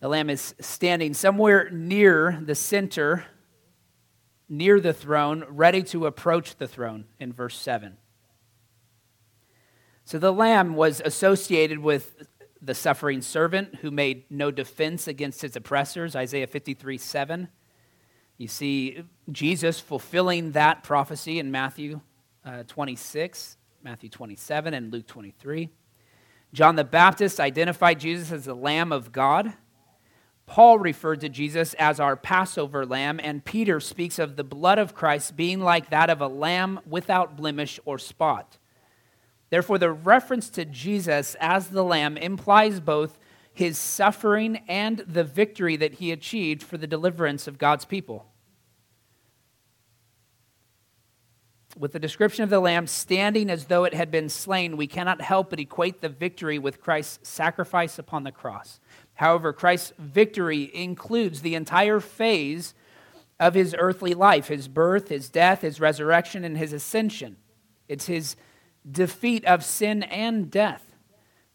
The 0.00 0.08
lamb 0.08 0.28
is 0.28 0.54
standing 0.60 1.14
somewhere 1.14 1.70
near 1.70 2.40
the 2.44 2.56
center 2.56 3.24
near 4.52 4.78
the 4.80 4.92
throne, 4.92 5.44
ready 5.48 5.82
to 5.82 6.04
approach 6.04 6.56
the 6.56 6.68
throne, 6.68 7.06
in 7.18 7.32
verse 7.32 7.58
7. 7.58 7.96
So 10.04 10.18
the 10.18 10.30
lamb 10.30 10.74
was 10.74 11.00
associated 11.02 11.78
with 11.78 12.28
the 12.62 12.74
suffering 12.74 13.20
servant 13.20 13.74
who 13.76 13.90
made 13.90 14.24
no 14.30 14.52
defense 14.52 15.08
against 15.08 15.42
his 15.42 15.56
oppressors, 15.56 16.14
Isaiah 16.14 16.46
53 16.46 16.96
7. 16.96 17.48
You 18.38 18.48
see 18.48 19.02
Jesus 19.30 19.80
fulfilling 19.80 20.52
that 20.52 20.84
prophecy 20.84 21.38
in 21.38 21.50
Matthew 21.50 22.00
uh, 22.44 22.62
26, 22.66 23.56
Matthew 23.82 24.08
27, 24.08 24.74
and 24.74 24.92
Luke 24.92 25.06
23. 25.06 25.70
John 26.52 26.76
the 26.76 26.84
Baptist 26.84 27.40
identified 27.40 27.98
Jesus 27.98 28.30
as 28.30 28.44
the 28.44 28.54
Lamb 28.54 28.92
of 28.92 29.10
God. 29.10 29.54
Paul 30.46 30.78
referred 30.78 31.20
to 31.20 31.28
Jesus 31.28 31.74
as 31.74 31.98
our 31.98 32.16
Passover 32.16 32.84
lamb, 32.84 33.20
and 33.22 33.44
Peter 33.44 33.80
speaks 33.80 34.18
of 34.18 34.36
the 34.36 34.44
blood 34.44 34.78
of 34.78 34.94
Christ 34.94 35.36
being 35.36 35.60
like 35.60 35.90
that 35.90 36.10
of 36.10 36.20
a 36.20 36.26
lamb 36.26 36.80
without 36.86 37.36
blemish 37.36 37.80
or 37.84 37.98
spot. 37.98 38.58
Therefore, 39.52 39.76
the 39.76 39.92
reference 39.92 40.48
to 40.48 40.64
Jesus 40.64 41.36
as 41.38 41.68
the 41.68 41.84
lamb 41.84 42.16
implies 42.16 42.80
both 42.80 43.18
his 43.52 43.76
suffering 43.76 44.62
and 44.66 45.00
the 45.00 45.24
victory 45.24 45.76
that 45.76 45.96
he 45.96 46.10
achieved 46.10 46.62
for 46.62 46.78
the 46.78 46.86
deliverance 46.86 47.46
of 47.46 47.58
God's 47.58 47.84
people. 47.84 48.24
With 51.76 51.92
the 51.92 51.98
description 51.98 52.42
of 52.44 52.48
the 52.48 52.60
lamb 52.60 52.86
standing 52.86 53.50
as 53.50 53.66
though 53.66 53.84
it 53.84 53.92
had 53.92 54.10
been 54.10 54.30
slain, 54.30 54.78
we 54.78 54.86
cannot 54.86 55.20
help 55.20 55.50
but 55.50 55.60
equate 55.60 56.00
the 56.00 56.08
victory 56.08 56.58
with 56.58 56.80
Christ's 56.80 57.28
sacrifice 57.28 57.98
upon 57.98 58.24
the 58.24 58.32
cross. 58.32 58.80
However, 59.12 59.52
Christ's 59.52 59.92
victory 59.98 60.74
includes 60.74 61.42
the 61.42 61.56
entire 61.56 62.00
phase 62.00 62.72
of 63.38 63.52
his 63.52 63.76
earthly 63.78 64.14
life 64.14 64.48
his 64.48 64.66
birth, 64.66 65.08
his 65.08 65.28
death, 65.28 65.60
his 65.60 65.78
resurrection, 65.78 66.42
and 66.42 66.56
his 66.56 66.72
ascension. 66.72 67.36
It's 67.86 68.06
his 68.06 68.34
defeat 68.90 69.44
of 69.44 69.64
sin 69.64 70.02
and 70.02 70.50
death. 70.50 70.84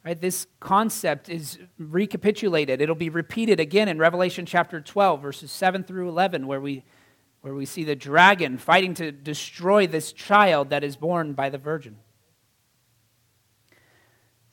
Right? 0.05 0.19
This 0.19 0.47
concept 0.59 1.29
is 1.29 1.59
recapitulated. 1.77 2.79
It'll 2.81 2.95
be 2.95 3.09
repeated 3.09 3.59
again 3.59 3.89
in 3.89 3.97
Revelation 3.97 4.45
chapter 4.45 4.79
12, 4.79 5.21
verses 5.21 5.51
7 5.51 5.83
through 5.83 6.07
11, 6.07 6.47
where 6.47 6.61
we, 6.61 6.83
where 7.41 7.53
we 7.53 7.65
see 7.65 7.83
the 7.83 7.95
dragon 7.95 8.57
fighting 8.57 8.93
to 8.95 9.11
destroy 9.11 9.85
this 9.85 10.13
child 10.13 10.69
that 10.69 10.83
is 10.83 10.95
born 10.95 11.33
by 11.33 11.49
the 11.49 11.57
virgin. 11.57 11.97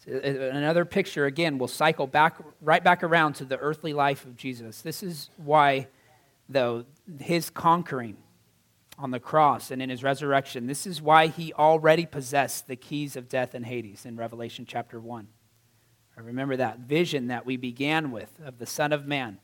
Uh, 0.07 0.19
another 0.19 0.85
picture, 0.85 1.27
again, 1.27 1.57
will 1.57 1.69
cycle 1.69 2.07
back 2.07 2.37
right 2.61 2.83
back 2.83 3.03
around 3.03 3.35
to 3.35 3.45
the 3.45 3.57
earthly 3.59 3.93
life 3.93 4.25
of 4.25 4.37
Jesus. 4.37 4.83
This 4.83 5.03
is 5.03 5.31
why 5.37 5.87
though, 6.49 6.85
his 7.21 7.51
conquering 7.51 8.17
on 8.98 9.11
the 9.11 9.20
cross 9.20 9.70
and 9.70 9.83
in 9.83 9.90
his 9.90 10.02
resurrection, 10.02 10.66
this 10.66 10.87
is 10.87 11.02
why 11.02 11.26
he 11.26 11.52
already 11.52 12.07
possessed 12.07 12.66
the 12.66 12.76
keys 12.76 13.16
of 13.16 13.28
death 13.28 13.54
and 13.54 13.66
Hades 13.66 14.07
in 14.07 14.16
Revelation 14.16 14.64
chapter 14.66 15.00
1. 15.00 15.28
I 16.16 16.20
remember 16.20 16.57
that 16.57 16.80
vision 16.80 17.28
that 17.28 17.44
we 17.44 17.57
began 17.57 18.11
with 18.11 18.30
of 18.44 18.59
the 18.59 18.66
Son 18.66 18.92
of 18.92 19.07
Man 19.07 19.40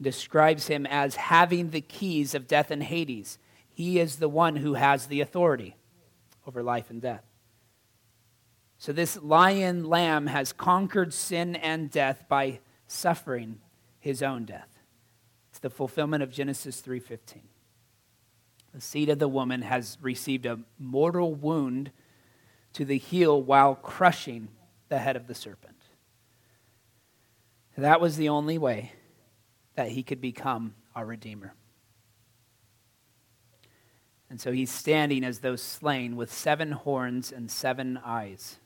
describes 0.00 0.66
him 0.66 0.86
as 0.86 1.16
having 1.16 1.70
the 1.70 1.82
keys 1.82 2.34
of 2.34 2.46
death 2.46 2.70
and 2.70 2.82
Hades. 2.82 3.38
He 3.68 3.98
is 3.98 4.16
the 4.16 4.28
one 4.28 4.56
who 4.56 4.74
has 4.74 5.06
the 5.06 5.20
authority 5.20 5.76
over 6.46 6.62
life 6.62 6.88
and 6.90 7.02
death. 7.02 7.24
So 8.78 8.92
this 8.92 9.20
lion 9.20 9.84
lamb 9.84 10.26
has 10.28 10.54
conquered 10.54 11.12
sin 11.12 11.54
and 11.54 11.90
death 11.90 12.24
by 12.28 12.60
suffering 12.86 13.60
his 13.98 14.22
own 14.22 14.46
death. 14.46 14.78
It's 15.50 15.58
the 15.58 15.68
fulfillment 15.68 16.22
of 16.22 16.32
Genesis 16.32 16.80
3:15. 16.80 17.49
The 18.74 18.80
seed 18.80 19.08
of 19.08 19.18
the 19.18 19.28
woman 19.28 19.62
has 19.62 19.98
received 20.00 20.46
a 20.46 20.60
mortal 20.78 21.34
wound 21.34 21.90
to 22.74 22.84
the 22.84 22.98
heel 22.98 23.40
while 23.42 23.74
crushing 23.74 24.48
the 24.88 24.98
head 24.98 25.16
of 25.16 25.26
the 25.26 25.34
serpent. 25.34 25.76
That 27.76 28.00
was 28.00 28.16
the 28.16 28.28
only 28.28 28.58
way 28.58 28.92
that 29.74 29.88
he 29.88 30.02
could 30.02 30.20
become 30.20 30.74
our 30.94 31.06
Redeemer. 31.06 31.54
And 34.28 34.40
so 34.40 34.52
he's 34.52 34.70
standing 34.70 35.24
as 35.24 35.40
though 35.40 35.56
slain 35.56 36.14
with 36.14 36.32
seven 36.32 36.72
horns 36.72 37.32
and 37.32 37.50
seven 37.50 37.98
eyes. 38.04 38.58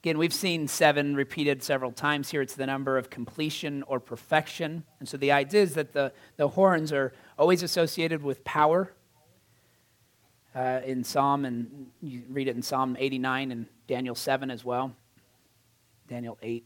Again, 0.00 0.18
we've 0.18 0.34
seen 0.34 0.68
seven 0.68 1.14
repeated 1.14 1.62
several 1.62 1.92
times 1.92 2.30
here. 2.30 2.42
It's 2.42 2.56
the 2.56 2.66
number 2.66 2.98
of 2.98 3.08
completion 3.08 3.82
or 3.84 4.00
perfection. 4.00 4.84
And 4.98 5.08
so 5.08 5.16
the 5.16 5.32
idea 5.32 5.62
is 5.62 5.74
that 5.74 5.92
the, 5.92 6.12
the 6.36 6.48
horns 6.48 6.92
are 6.92 7.12
always 7.38 7.62
associated 7.62 8.22
with 8.22 8.44
power. 8.44 8.92
Uh, 10.54 10.80
in 10.84 11.02
Psalm, 11.02 11.44
and 11.44 11.88
you 12.00 12.22
read 12.28 12.46
it 12.46 12.54
in 12.54 12.62
Psalm 12.62 12.96
89 12.96 13.50
and 13.50 13.66
Daniel 13.88 14.14
7 14.14 14.52
as 14.52 14.64
well, 14.64 14.94
Daniel 16.06 16.38
8. 16.42 16.64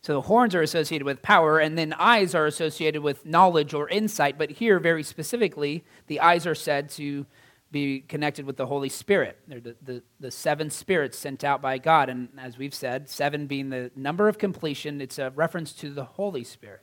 So 0.00 0.14
the 0.14 0.22
horns 0.22 0.54
are 0.54 0.62
associated 0.62 1.04
with 1.04 1.20
power, 1.20 1.58
and 1.58 1.76
then 1.76 1.92
eyes 1.92 2.34
are 2.34 2.46
associated 2.46 3.02
with 3.02 3.26
knowledge 3.26 3.74
or 3.74 3.90
insight. 3.90 4.38
But 4.38 4.52
here, 4.52 4.78
very 4.78 5.02
specifically, 5.02 5.84
the 6.06 6.20
eyes 6.20 6.46
are 6.46 6.54
said 6.54 6.88
to 6.90 7.26
be 7.70 8.00
connected 8.00 8.46
with 8.46 8.56
the 8.56 8.66
Holy 8.66 8.88
Spirit. 8.88 9.38
They're 9.46 9.60
the, 9.60 9.76
the, 9.82 10.02
the, 10.18 10.30
seven 10.30 10.70
spirits 10.70 11.18
sent 11.18 11.44
out 11.44 11.60
by 11.60 11.76
God. 11.76 12.08
And 12.08 12.28
as 12.38 12.56
we've 12.56 12.74
said, 12.74 13.10
seven 13.10 13.46
being 13.46 13.68
the 13.68 13.90
number 13.94 14.28
of 14.28 14.38
completion, 14.38 15.00
it's 15.00 15.18
a 15.18 15.30
reference 15.34 15.72
to 15.74 15.90
the 15.90 16.04
Holy 16.04 16.44
Spirit. 16.44 16.80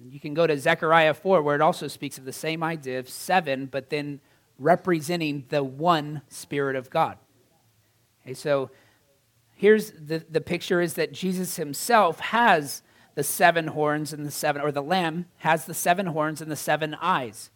You 0.00 0.20
can 0.20 0.34
go 0.34 0.46
to 0.46 0.58
Zechariah 0.58 1.14
4, 1.14 1.42
where 1.42 1.54
it 1.54 1.60
also 1.60 1.86
speaks 1.88 2.18
of 2.18 2.24
the 2.24 2.32
same 2.32 2.62
idea 2.62 2.98
of 2.98 3.08
seven, 3.08 3.66
but 3.66 3.90
then 3.90 4.20
representing 4.58 5.44
the 5.48 5.62
one 5.62 6.22
Spirit 6.28 6.76
of 6.76 6.88
God. 6.88 7.18
Okay, 8.22 8.34
so 8.34 8.70
here's 9.54 9.92
the, 9.92 10.24
the 10.30 10.40
picture 10.40 10.80
is 10.80 10.94
that 10.94 11.12
Jesus 11.12 11.56
himself 11.56 12.20
has 12.20 12.82
the 13.14 13.22
seven 13.22 13.68
horns 13.68 14.12
and 14.12 14.24
the 14.24 14.30
seven, 14.30 14.62
or 14.62 14.72
the 14.72 14.82
lamb 14.82 15.26
has 15.38 15.66
the 15.66 15.74
seven 15.74 16.06
horns 16.06 16.40
and 16.40 16.50
the 16.50 16.56
seven 16.56 16.96
eyes. 17.00 17.50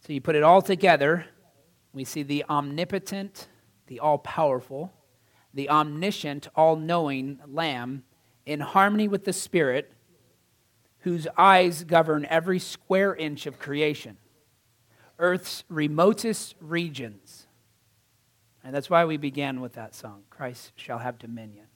So 0.00 0.12
you 0.12 0.20
put 0.20 0.34
it 0.34 0.42
all 0.42 0.60
together, 0.60 1.26
we 1.92 2.04
see 2.04 2.22
the 2.22 2.44
omnipotent, 2.50 3.48
the 3.86 4.00
all 4.00 4.18
powerful, 4.18 4.92
the 5.54 5.70
omniscient, 5.70 6.48
all 6.56 6.76
knowing 6.76 7.38
Lamb 7.46 8.02
in 8.44 8.60
harmony 8.60 9.08
with 9.08 9.24
the 9.24 9.32
Spirit, 9.32 9.93
whose 11.04 11.28
eyes 11.36 11.84
govern 11.84 12.26
every 12.30 12.58
square 12.58 13.14
inch 13.14 13.44
of 13.44 13.58
creation, 13.58 14.16
Earth's 15.18 15.62
remotest 15.68 16.54
regions. 16.60 17.46
And 18.64 18.74
that's 18.74 18.88
why 18.88 19.04
we 19.04 19.18
began 19.18 19.60
with 19.60 19.74
that 19.74 19.94
song 19.94 20.22
Christ 20.30 20.72
shall 20.76 20.98
have 20.98 21.18
dominion. 21.18 21.66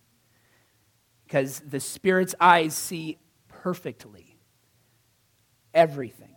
Because 1.27 1.61
the 1.61 1.79
Spirit's 1.79 2.35
eyes 2.41 2.75
see 2.75 3.19
perfectly 3.49 4.38
everything. 5.75 6.35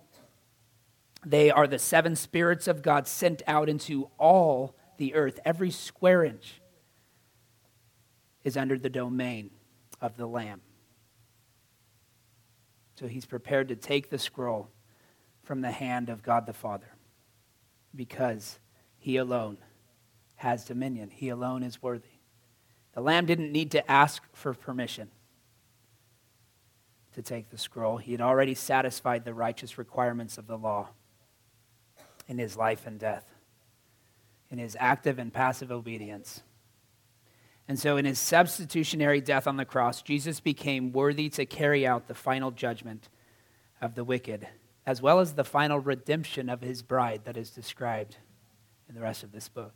They 1.25 1.49
are 1.49 1.67
the 1.67 1.79
seven 1.79 2.17
spirits 2.17 2.67
of 2.67 2.81
God 2.81 3.07
sent 3.07 3.41
out 3.47 3.69
into 3.69 4.09
all 4.17 4.75
the 4.97 5.15
earth. 5.15 5.39
Every 5.45 5.71
square 5.71 6.25
inch 6.25 6.61
is 8.43 8.57
under 8.57 8.77
the 8.77 8.89
domain 8.89 9.51
of 10.01 10.17
the 10.17 10.27
Lamb. 10.27 10.61
So 13.01 13.07
he's 13.07 13.25
prepared 13.25 13.69
to 13.69 13.75
take 13.75 14.11
the 14.11 14.19
scroll 14.19 14.69
from 15.41 15.61
the 15.61 15.71
hand 15.71 16.07
of 16.07 16.21
God 16.21 16.45
the 16.45 16.53
Father 16.53 16.93
because 17.95 18.59
he 18.99 19.17
alone 19.17 19.57
has 20.35 20.65
dominion. 20.65 21.09
He 21.09 21.29
alone 21.29 21.63
is 21.63 21.81
worthy. 21.81 22.19
The 22.93 23.01
Lamb 23.01 23.25
didn't 23.25 23.51
need 23.51 23.71
to 23.71 23.91
ask 23.91 24.21
for 24.33 24.53
permission 24.53 25.09
to 27.15 27.23
take 27.23 27.49
the 27.49 27.57
scroll, 27.57 27.97
he 27.97 28.11
had 28.11 28.21
already 28.21 28.53
satisfied 28.53 29.25
the 29.25 29.33
righteous 29.33 29.79
requirements 29.79 30.37
of 30.37 30.45
the 30.45 30.57
law 30.57 30.89
in 32.27 32.37
his 32.37 32.55
life 32.55 32.85
and 32.85 32.99
death, 32.99 33.25
in 34.51 34.59
his 34.59 34.77
active 34.79 35.17
and 35.17 35.33
passive 35.33 35.71
obedience. 35.71 36.43
And 37.67 37.79
so, 37.79 37.97
in 37.97 38.05
his 38.05 38.19
substitutionary 38.19 39.21
death 39.21 39.47
on 39.47 39.57
the 39.57 39.65
cross, 39.65 40.01
Jesus 40.01 40.39
became 40.39 40.91
worthy 40.91 41.29
to 41.29 41.45
carry 41.45 41.87
out 41.87 42.07
the 42.07 42.13
final 42.13 42.51
judgment 42.51 43.07
of 43.81 43.95
the 43.95 44.03
wicked, 44.03 44.47
as 44.85 45.01
well 45.01 45.19
as 45.19 45.33
the 45.33 45.43
final 45.43 45.79
redemption 45.79 46.49
of 46.49 46.61
his 46.61 46.81
bride 46.81 47.21
that 47.25 47.37
is 47.37 47.49
described 47.49 48.17
in 48.89 48.95
the 48.95 49.01
rest 49.01 49.23
of 49.23 49.31
this 49.31 49.47
book. 49.47 49.73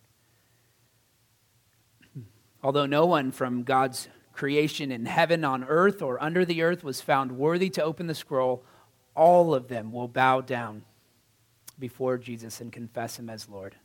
Although 2.63 2.85
no 2.85 3.05
one 3.05 3.31
from 3.31 3.63
God's 3.63 4.09
creation 4.33 4.91
in 4.91 5.05
heaven, 5.05 5.45
on 5.45 5.63
earth, 5.63 6.01
or 6.01 6.21
under 6.21 6.43
the 6.43 6.61
earth 6.61 6.83
was 6.83 7.01
found 7.01 7.31
worthy 7.31 7.69
to 7.69 7.83
open 7.83 8.07
the 8.07 8.15
scroll, 8.15 8.63
all 9.15 9.55
of 9.55 9.69
them 9.69 9.91
will 9.91 10.09
bow 10.09 10.41
down 10.41 10.83
before 11.79 12.17
Jesus 12.17 12.61
and 12.61 12.71
confess 12.71 13.17
him 13.17 13.29
as 13.29 13.49
Lord. 13.49 13.75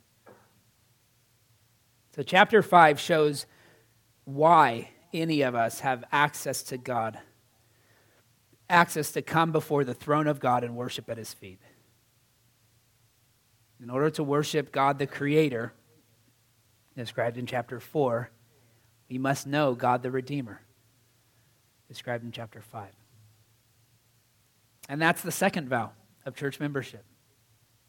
So, 2.15 2.23
chapter 2.23 2.61
5 2.61 2.99
shows 2.99 3.45
why 4.35 4.89
any 5.13 5.41
of 5.41 5.55
us 5.55 5.81
have 5.81 6.03
access 6.11 6.63
to 6.63 6.77
God, 6.77 7.19
access 8.69 9.11
to 9.11 9.21
come 9.21 9.51
before 9.51 9.83
the 9.83 9.93
throne 9.93 10.27
of 10.27 10.39
God 10.39 10.63
and 10.63 10.75
worship 10.75 11.09
at 11.09 11.17
his 11.17 11.33
feet. 11.33 11.59
In 13.81 13.89
order 13.89 14.09
to 14.11 14.23
worship 14.23 14.71
God 14.71 14.99
the 14.99 15.07
Creator, 15.07 15.73
described 16.95 17.37
in 17.37 17.45
chapter 17.45 17.79
4, 17.79 18.29
we 19.09 19.17
must 19.17 19.47
know 19.47 19.73
God 19.73 20.03
the 20.03 20.11
Redeemer, 20.11 20.61
described 21.87 22.23
in 22.23 22.31
chapter 22.31 22.61
5. 22.61 22.89
And 24.87 25.01
that's 25.01 25.21
the 25.21 25.31
second 25.31 25.67
vow 25.67 25.91
of 26.25 26.35
church 26.35 26.59
membership. 26.59 27.03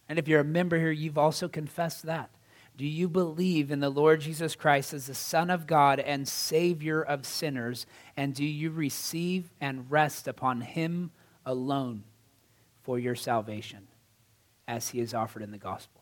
And 0.09 0.19
if 0.19 0.29
you're 0.29 0.41
a 0.41 0.45
member 0.45 0.79
here, 0.79 0.91
you've 0.91 1.19
also 1.19 1.49
confessed 1.49 2.05
that. 2.05 2.31
Do 2.77 2.87
you 2.87 3.09
believe 3.09 3.71
in 3.71 3.81
the 3.81 3.91
Lord 3.91 4.21
Jesus 4.21 4.57
Christ 4.57 4.95
as 4.95 5.07
the 5.07 5.15
Son 5.15 5.51
of 5.51 5.67
God 5.67 6.01
and 6.01 6.27
Savior 6.27 7.03
of 7.03 7.27
sinners? 7.27 7.87
And 8.17 8.35
do 8.35 8.45
you 8.45 8.71
receive 8.71 9.51
and 9.61 9.91
rest 9.91 10.27
upon 10.27 10.63
Him 10.63 11.11
alone 11.45 12.05
for 12.83 12.99
your 12.99 13.15
salvation 13.15 13.87
as 14.67 14.89
He 14.89 15.01
is 15.01 15.13
offered 15.13 15.43
in 15.43 15.51
the 15.51 15.59
gospel? 15.59 16.01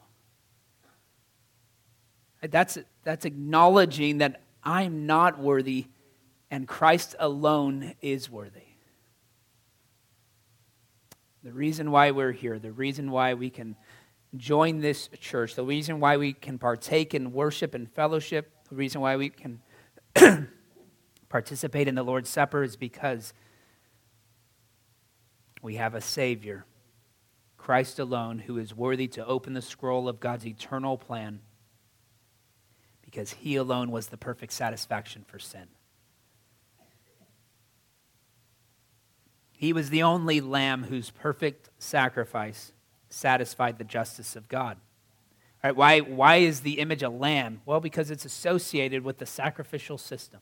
That's, 2.43 2.79
that's 3.05 3.25
acknowledging 3.25 4.19
that 4.19 4.41
I'm 4.63 5.07
not 5.07 5.39
worthy 5.39 5.87
and 6.51 6.67
Christ 6.67 7.15
alone 7.19 7.95
is 8.01 8.31
worthy. 8.31 8.61
The 11.43 11.53
reason 11.53 11.91
why 11.91 12.11
we're 12.11 12.33
here, 12.33 12.59
the 12.59 12.73
reason 12.73 13.11
why 13.11 13.35
we 13.35 13.51
can 13.51 13.77
join 14.37 14.81
this 14.81 15.09
church, 15.19 15.55
the 15.55 15.65
reason 15.65 16.01
why 16.01 16.17
we 16.17 16.33
can 16.33 16.59
partake 16.59 17.15
in 17.15 17.33
worship 17.33 17.75
and 17.75 17.91
fellowship, 17.91 18.53
the 18.69 18.77
reason 18.77 19.01
why 19.01 19.17
we 19.17 19.31
can 19.31 19.61
participate 21.29 21.89
in 21.89 21.95
the 21.95 22.03
Lord's 22.03 22.29
Supper 22.29 22.63
is 22.63 22.77
because 22.77 23.33
we 25.63 25.77
have 25.77 25.95
a 25.95 26.01
Savior, 26.01 26.65
Christ 27.57 27.99
alone, 27.99 28.39
who 28.39 28.59
is 28.59 28.75
worthy 28.75 29.09
to 29.09 29.27
open 29.27 29.53
the 29.53 29.63
scroll 29.63 30.09
of 30.09 30.21
God's 30.21 30.47
eternal 30.47 30.97
plan 30.97 31.41
because 33.03 33.33
he 33.33 33.57
alone 33.57 33.91
was 33.91 34.07
the 34.07 34.17
perfect 34.17 34.53
satisfaction 34.53 35.25
for 35.27 35.39
sin. 35.39 35.67
He 39.51 39.73
was 39.73 39.91
the 39.91 40.03
only 40.05 40.41
lamb 40.41 40.85
whose 40.85 41.11
perfect 41.11 41.69
sacrifice 41.79 42.73
satisfied 43.11 43.79
the 43.79 43.85
justice 43.85 44.37
of 44.37 44.49
God. 44.49 44.79
All 45.63 45.69
right, 45.69 45.77
why, 45.77 46.01
why 46.01 46.37
is 46.37 46.61
the 46.61 46.79
image 46.81 47.03
a 47.03 47.11
lamb? 47.11 47.61
Well, 47.67 47.81
because 47.81 48.11
it's 48.11 48.25
associated 48.25 49.05
with 49.05 49.19
the 49.19 49.27
sacrificial 49.27 49.99
system. 49.99 50.41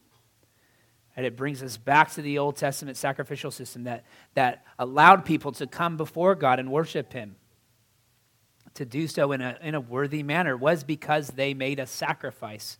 And 1.16 1.26
it 1.26 1.36
brings 1.36 1.64
us 1.64 1.76
back 1.76 2.12
to 2.12 2.22
the 2.22 2.38
Old 2.38 2.56
Testament 2.56 2.96
sacrificial 2.96 3.50
system 3.50 3.82
that, 3.84 4.04
that 4.34 4.64
allowed 4.78 5.24
people 5.24 5.50
to 5.52 5.66
come 5.66 5.96
before 5.96 6.36
God 6.36 6.60
and 6.60 6.70
worship 6.70 7.12
Him. 7.12 7.34
To 8.74 8.84
do 8.84 9.08
so 9.08 9.32
in 9.32 9.40
a, 9.40 9.58
in 9.60 9.74
a 9.74 9.80
worthy 9.80 10.22
manner 10.22 10.56
was 10.56 10.84
because 10.84 11.28
they 11.30 11.54
made 11.54 11.80
a 11.80 11.86
sacrifice, 11.86 12.78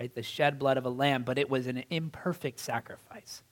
right? 0.00 0.14
The 0.14 0.22
shed 0.22 0.58
blood 0.58 0.78
of 0.78 0.86
a 0.86 0.88
lamb, 0.88 1.24
but 1.24 1.38
it 1.38 1.50
was 1.50 1.66
an 1.66 1.84
imperfect 1.90 2.58
sacrifice, 2.58 3.42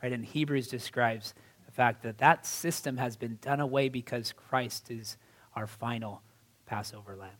right? 0.00 0.12
And 0.12 0.24
Hebrews 0.24 0.68
describes 0.68 1.34
the 1.72 1.76
fact 1.76 2.02
that 2.02 2.18
that 2.18 2.44
system 2.44 2.98
has 2.98 3.16
been 3.16 3.38
done 3.40 3.58
away 3.58 3.88
because 3.88 4.32
Christ 4.32 4.90
is 4.90 5.16
our 5.56 5.66
final 5.66 6.20
Passover 6.66 7.16
lamb. 7.16 7.30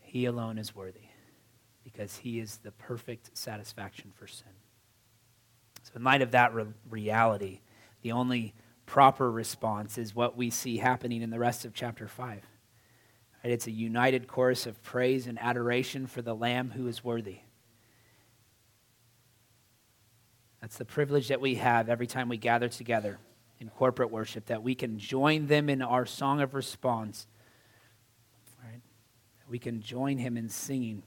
He 0.00 0.24
alone 0.24 0.56
is 0.56 0.74
worthy 0.74 1.08
because 1.82 2.16
he 2.16 2.40
is 2.40 2.58
the 2.58 2.70
perfect 2.70 3.36
satisfaction 3.36 4.10
for 4.14 4.26
sin. 4.26 4.48
So, 5.82 5.92
in 5.96 6.04
light 6.04 6.22
of 6.22 6.30
that 6.30 6.54
re- 6.54 6.64
reality, 6.88 7.60
the 8.00 8.12
only 8.12 8.54
proper 8.86 9.30
response 9.30 9.98
is 9.98 10.14
what 10.14 10.34
we 10.34 10.48
see 10.48 10.78
happening 10.78 11.20
in 11.20 11.28
the 11.28 11.38
rest 11.38 11.66
of 11.66 11.74
chapter 11.74 12.08
5. 12.08 12.28
Right? 13.44 13.52
It's 13.52 13.66
a 13.66 13.70
united 13.70 14.28
chorus 14.28 14.66
of 14.66 14.82
praise 14.82 15.26
and 15.26 15.38
adoration 15.38 16.06
for 16.06 16.22
the 16.22 16.34
Lamb 16.34 16.70
who 16.70 16.86
is 16.86 17.04
worthy. 17.04 17.40
That's 20.64 20.78
the 20.78 20.86
privilege 20.86 21.28
that 21.28 21.42
we 21.42 21.56
have 21.56 21.90
every 21.90 22.06
time 22.06 22.30
we 22.30 22.38
gather 22.38 22.70
together 22.70 23.18
in 23.60 23.68
corporate 23.68 24.10
worship, 24.10 24.46
that 24.46 24.62
we 24.62 24.74
can 24.74 24.98
join 24.98 25.46
them 25.46 25.68
in 25.68 25.82
our 25.82 26.06
song 26.06 26.40
of 26.40 26.54
response. 26.54 27.26
Right? 28.64 28.80
We 29.46 29.58
can 29.58 29.82
join 29.82 30.16
him 30.16 30.38
in 30.38 30.48
singing, 30.48 31.02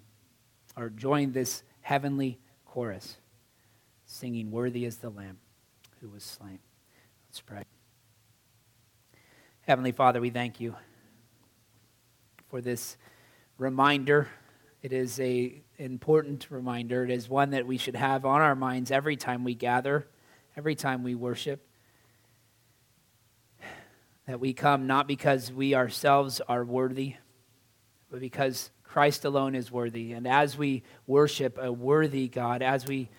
or 0.75 0.91
join 0.91 1.31
this 1.31 1.63
heavenly 1.81 2.37
chorus, 2.67 3.17
singing, 4.05 4.51
Worthy 4.51 4.85
is 4.85 4.97
the 4.97 5.09
Lamb 5.09 5.39
who 6.01 6.09
was 6.09 6.23
slain. 6.23 6.59
Let's 7.27 7.41
pray. 7.41 7.63
Heavenly 9.61 9.91
Father, 9.91 10.21
we 10.21 10.29
thank 10.29 10.59
you 10.59 10.75
for 12.47 12.61
this 12.61 12.95
reminder. 13.57 14.27
It 14.81 14.93
is 14.93 15.19
a 15.19 15.61
important 15.77 16.47
reminder. 16.51 17.03
It 17.03 17.09
is 17.09 17.27
one 17.27 17.49
that 17.51 17.65
we 17.65 17.77
should 17.77 17.95
have 17.95 18.25
on 18.25 18.41
our 18.41 18.55
minds 18.55 18.91
every 18.91 19.15
time 19.15 19.43
we 19.43 19.55
gather, 19.55 20.07
every 20.55 20.75
time 20.75 21.03
we 21.03 21.15
worship. 21.15 21.67
That 24.27 24.39
we 24.39 24.53
come 24.53 24.87
not 24.87 25.07
because 25.07 25.51
we 25.51 25.73
ourselves 25.73 26.41
are 26.47 26.63
worthy, 26.63 27.15
but 28.11 28.19
because 28.19 28.69
Christ 28.83 29.25
alone 29.25 29.55
is 29.55 29.71
worthy. 29.71 30.13
And 30.13 30.27
as 30.27 30.57
we 30.57 30.83
worship 31.07 31.57
a 31.59 31.71
worthy 31.71 32.27
God, 32.27 32.61
as 32.61 32.85
we 32.85 33.09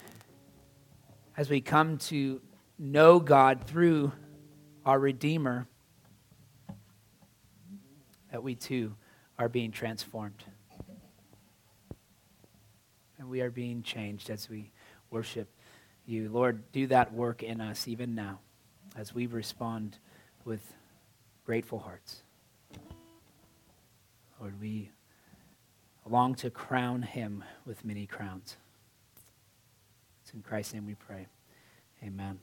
as 1.37 1.49
we 1.49 1.61
come 1.61 1.99
to 1.99 2.41
know 2.79 3.21
God 3.21 3.65
through 3.65 4.13
our 4.85 4.99
Redeemer, 4.99 5.67
that 8.33 8.43
we 8.43 8.55
too 8.55 8.95
are 9.39 9.49
being 9.49 9.71
transformed. 9.71 10.45
And 13.19 13.29
we 13.29 13.41
are 13.41 13.51
being 13.51 13.83
changed 13.83 14.31
as 14.31 14.49
we 14.49 14.71
worship 15.11 15.49
you. 16.07 16.29
Lord, 16.31 16.71
do 16.73 16.87
that 16.89 17.13
work 17.13 17.43
in 17.43 17.61
us 17.61 17.89
even 17.89 18.15
now 18.15 18.41
as 18.97 19.15
we 19.15 19.27
respond 19.27 19.99
with 20.45 20.75
grateful 21.45 21.79
hearts. 21.79 22.23
Lord, 24.41 24.61
we 24.61 24.91
long 26.09 26.35
to 26.37 26.51
crown 26.51 27.03
him 27.03 27.45
with 27.67 27.85
many 27.85 28.07
crowns. 28.07 28.57
It's 30.23 30.33
in 30.33 30.43
Christ's 30.43 30.75
name 30.75 30.87
we 30.87 30.95
pray. 30.95 31.27
Amen. 32.03 32.39